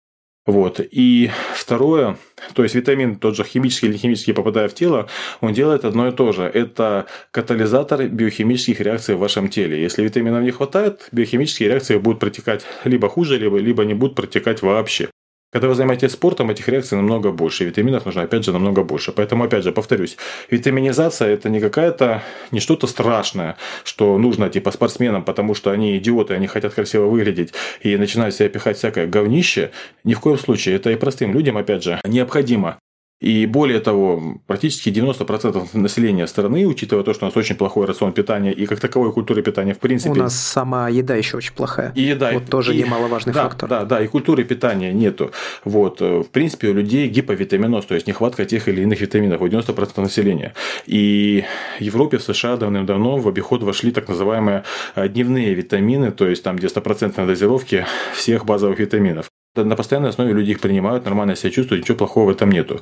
[0.48, 0.80] Вот.
[0.80, 2.16] И второе,
[2.54, 5.08] то есть витамин тот же химический или химический, попадая в тело,
[5.42, 6.44] он делает одно и то же.
[6.44, 9.82] Это катализатор биохимических реакций в вашем теле.
[9.82, 14.62] Если витаминов не хватает, биохимические реакции будут протекать либо хуже, либо, либо не будут протекать
[14.62, 15.10] вообще.
[15.50, 19.12] Когда вы занимаетесь спортом, этих реакций намного больше, витаминов нужно, опять же, намного больше.
[19.12, 20.18] Поэтому, опять же, повторюсь,
[20.50, 26.34] витаминизация– это не какая-то, не что-то страшное, что нужно, типа, спортсменам, потому что они идиоты,
[26.34, 29.70] они хотят красиво выглядеть и начинают себя пихать всякое говнище.
[30.04, 30.76] Ни в коем случае.
[30.76, 32.78] Это и простым людям, опять же, необходимо.
[33.20, 38.12] И более того, практически 90% населения страны, учитывая то, что у нас очень плохой рацион
[38.12, 40.12] питания и как таковой культуры питания в принципе...
[40.12, 41.92] У нас сама еда еще очень плохая.
[41.96, 42.30] И еда.
[42.32, 43.68] Вот и, тоже и, немаловажный да, фактор.
[43.68, 45.32] Да, да, и культуры питания нету.
[45.64, 46.00] Вот.
[46.00, 50.54] В принципе, у людей гиповитаминоз, то есть нехватка тех или иных витаминов у 90% населения.
[50.86, 51.44] И
[51.80, 54.62] в Европе, в США давным-давно в обиход вошли так называемые
[54.94, 59.26] э, дневные витамины, то есть там где 100% дозировки всех базовых витаминов.
[59.56, 62.80] На постоянной основе люди их принимают, нормально себя чувствуют, ничего плохого в этом нету.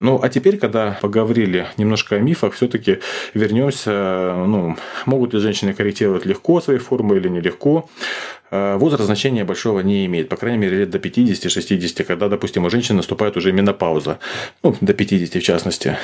[0.00, 3.00] Ну, а теперь, когда поговорили немножко о мифах, все-таки
[3.34, 4.76] вернемся, ну,
[5.06, 7.90] могут ли женщины корректировать легко свои формы или нелегко.
[8.52, 12.70] Э, возраст значения большого не имеет, по крайней мере, лет до 50-60, когда, допустим, у
[12.70, 14.20] женщин наступает уже менопауза,
[14.62, 15.98] ну, до 50 в частности.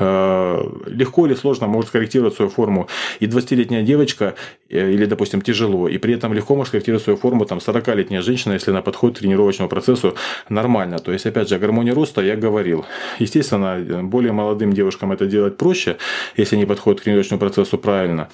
[0.00, 2.88] Э, легко или сложно может корректировать свою форму
[3.20, 4.34] и 20-летняя девочка,
[4.68, 8.54] э, или, допустим, тяжело, и при этом легко может корректировать свою форму там 40-летняя женщина,
[8.54, 10.14] если она подходит к тренировочному процессу
[10.48, 10.98] нормально.
[10.98, 12.84] То есть, опять же, о гормоне роста я говорил.
[13.18, 15.96] Естественно, более молодым девушкам это делать проще,
[16.36, 18.28] если они подходят к тренировочному процессу правильно.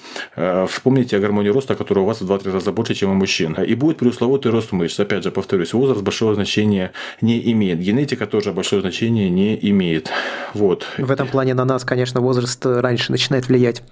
[0.67, 3.53] Вспомните о гормоне роста, который у вас в 2-3 раза больше, чем у мужчин.
[3.53, 4.99] И будет преусловутый рост мышц.
[4.99, 6.91] Опять же, повторюсь, возраст большого значения
[7.21, 7.79] не имеет.
[7.79, 10.09] Генетика тоже большое значение не имеет.
[10.53, 10.85] Вот.
[10.97, 13.83] В этом плане на нас, конечно, возраст раньше начинает влиять.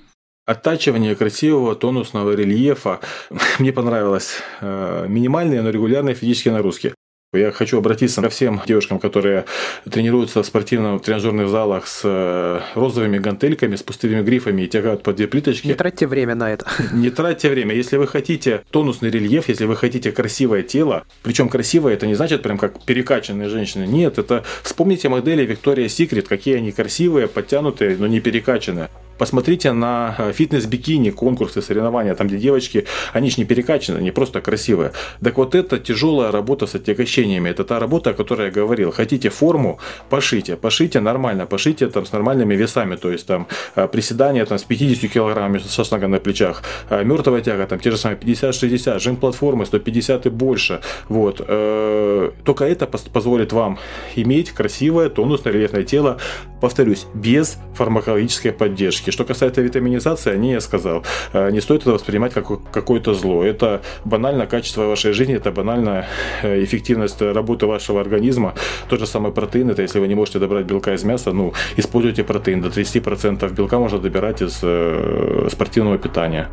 [0.45, 2.99] Оттачивание красивого тонусного рельефа.
[3.59, 4.41] Мне понравилось.
[4.61, 6.93] Э, минимальные, но регулярные физические нагрузки.
[7.31, 9.45] Я хочу обратиться ко всем девушкам, которые
[9.87, 15.13] тренируются в спортивных тренажерных залах с э, розовыми гантельками, с пустыми грифами и тягают по
[15.13, 15.67] две плиточки.
[15.67, 16.65] Не тратьте время на это.
[16.91, 17.75] Не тратьте время.
[17.75, 22.41] Если вы хотите тонусный рельеф, если вы хотите красивое тело, причем красивое, это не значит
[22.41, 23.85] прям как перекачанные женщины.
[23.85, 28.89] Нет, это вспомните модели Victoria's Secret, какие они красивые, подтянутые, но не перекачанные.
[29.19, 34.39] Посмотрите на э, фитнес-бикини, конкурсы, соревнования, там, где девочки, они же не перекачаны, они просто
[34.39, 34.91] красивые.
[35.21, 37.49] Так вот, это тяжелая работа с отягощениями.
[37.49, 38.91] Это та работа, о которой я говорил.
[38.91, 39.77] Хотите форму,
[40.09, 40.55] пошите.
[40.55, 42.95] Пошите нормально, пошите там с нормальными весами.
[42.95, 47.41] То есть, там, э, приседания там, с 50 килограммами со шага на плечах, э, мертвая
[47.41, 50.79] тяга, там, те же самые 50-60, жим платформы 150 и больше.
[51.09, 51.37] Вот.
[52.43, 53.77] Только это позволит вам
[54.15, 56.17] иметь красивое, тонусное, рельефное тело,
[56.61, 59.08] повторюсь, без фармакологической поддержки.
[59.11, 61.03] Что касается витаминизации, не я сказал.
[61.33, 63.43] Э, не стоит это воспринимать как какое-то зло.
[63.43, 66.05] Это банально качество вашей жизни, это банально
[66.43, 68.53] э, эффективность работы вашего организма.
[68.89, 72.23] Тот же самый протеин, это если вы не можете добрать белка из мяса, ну, используйте
[72.23, 72.61] протеин.
[72.61, 76.49] До 30% белка можно добирать из э, спортивного питания.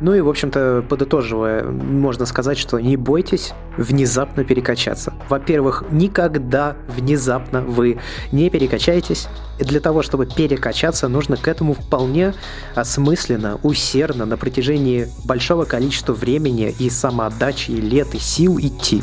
[0.00, 5.12] Ну и, в общем-то, подытоживая, можно сказать, что не бойтесь внезапно перекачаться.
[5.28, 7.98] Во-первых, никогда внезапно вы
[8.32, 9.28] не перекачаетесь.
[9.58, 12.32] И для того, чтобы перекачаться, нужно к этому вполне
[12.74, 19.02] осмысленно, усердно, на протяжении большого количества времени и самоотдачи, и лет, и сил идти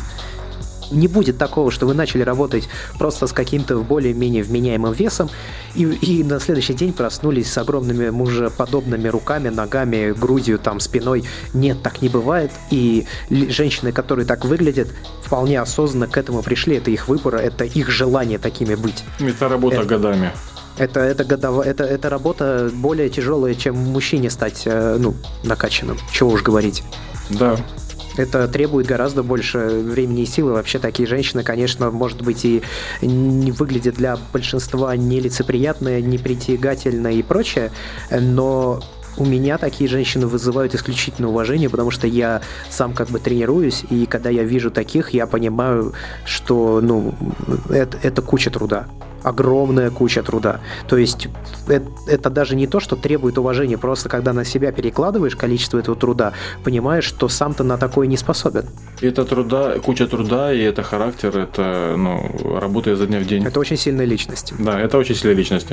[0.92, 2.68] не будет такого, что вы начали работать
[2.98, 5.30] просто с каким-то более-менее вменяемым весом,
[5.76, 11.24] и, и на следующий день проснулись с огромными мужеподобными руками, ногами, грудью, там, спиной.
[11.54, 12.52] Нет, так не бывает.
[12.72, 14.88] И женщины, которые так выглядят,
[15.24, 16.78] вполне осознанно к этому пришли.
[16.78, 19.04] Это их выбор, это их желание такими быть.
[19.20, 19.86] Это работа это...
[19.86, 20.32] годами.
[20.78, 25.98] Это, это, годово, это, это работа более тяжелая, чем мужчине стать э, ну, накачанным.
[26.12, 26.84] Чего уж говорить.
[27.32, 27.58] Да,
[28.18, 30.54] это требует гораздо больше времени и силы.
[30.54, 32.64] Вообще такие женщины, конечно, может быть и
[33.02, 37.72] не выглядят для большинства нелицеприятно, непритягательно и прочее,
[38.12, 38.82] но
[39.18, 44.06] у меня такие женщины вызывают исключительное уважение, потому что я сам как бы тренируюсь, и
[44.06, 45.94] когда я вижу таких, я понимаю,
[46.26, 47.16] что ну,
[47.70, 48.88] это, это куча труда
[49.24, 50.60] огромная куча труда.
[50.88, 51.28] То есть
[51.68, 55.98] это, это даже не то, что требует уважения, просто когда на себя перекладываешь количество этого
[55.98, 58.66] труда, понимаешь, что сам то на такое не способен.
[59.02, 63.46] Это труда, куча труда, и это характер, это ну, работа изо дня в день.
[63.46, 64.54] Это очень сильная личность.
[64.60, 65.68] Да, это очень сильная личность.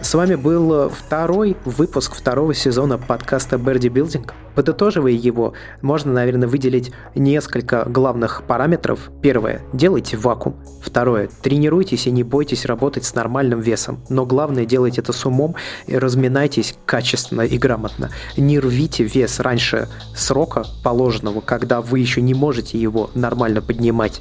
[0.00, 4.30] С вами был второй выпуск второго сезона подкаста Birdie Building.
[4.54, 9.10] Подытоживая его, можно, наверное, выделить несколько главных параметров.
[9.22, 10.56] Первое– делайте вакуум.
[10.80, 14.00] Второе– тренируйтесь и не бойтесь работать с нормальным весом.
[14.08, 18.10] Но главное– делайте это с умом и разминайтесь качественно и грамотно.
[18.36, 24.20] Не рвите вес раньше срока положенного, когда вы еще не можете его нормально поднимать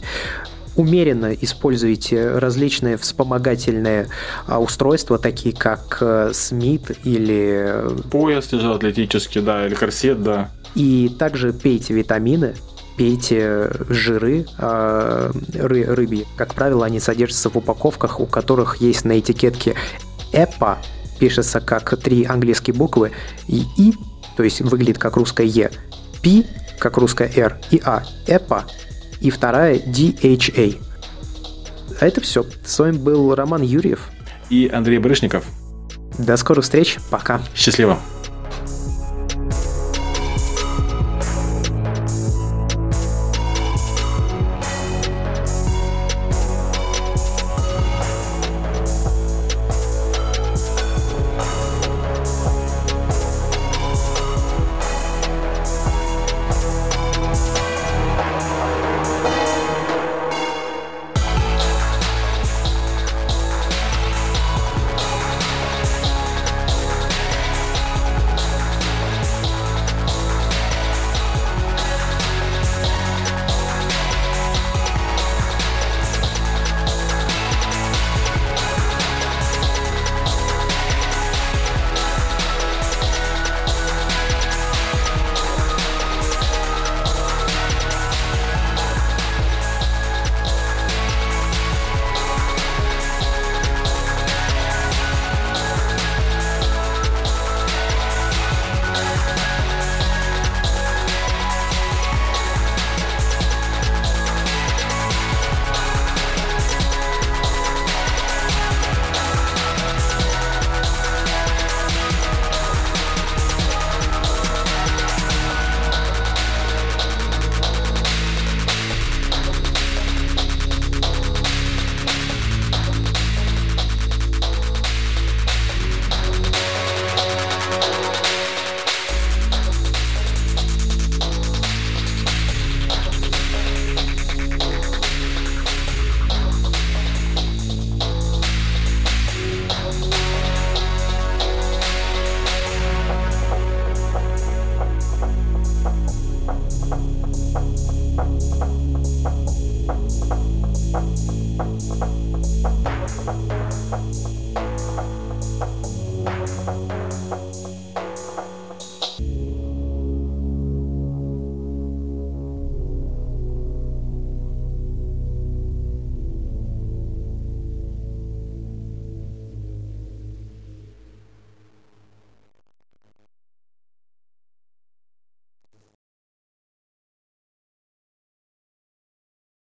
[0.78, 4.08] умеренно используете различные вспомогательные
[4.46, 7.76] а, устройства, такие как э, Смит или...
[8.12, 10.52] Пояс тяжелоатлетический, да, или корсет, да.
[10.76, 12.54] И также пейте витамины,
[12.96, 16.26] пейте жиры э, ры, рыбьи.
[16.38, 19.76] Как правило, они содержатся в упаковках, у которых есть на этикетке
[20.32, 20.78] EPA,
[21.20, 23.12] пишется как три английские буквы,
[23.48, 23.94] и И,
[24.36, 25.72] то есть выглядит как русское Е,
[26.22, 26.44] P,
[26.78, 28.66] как русское R, и А, EPA
[29.22, 30.78] и вторая DHA.
[32.00, 32.46] А это все.
[32.64, 34.10] С вами был Роман Юрьев.
[34.50, 35.46] И Андрей Брышников.
[36.18, 36.98] До скорых встреч.
[37.10, 37.42] Пока.
[37.56, 38.00] Счастливо.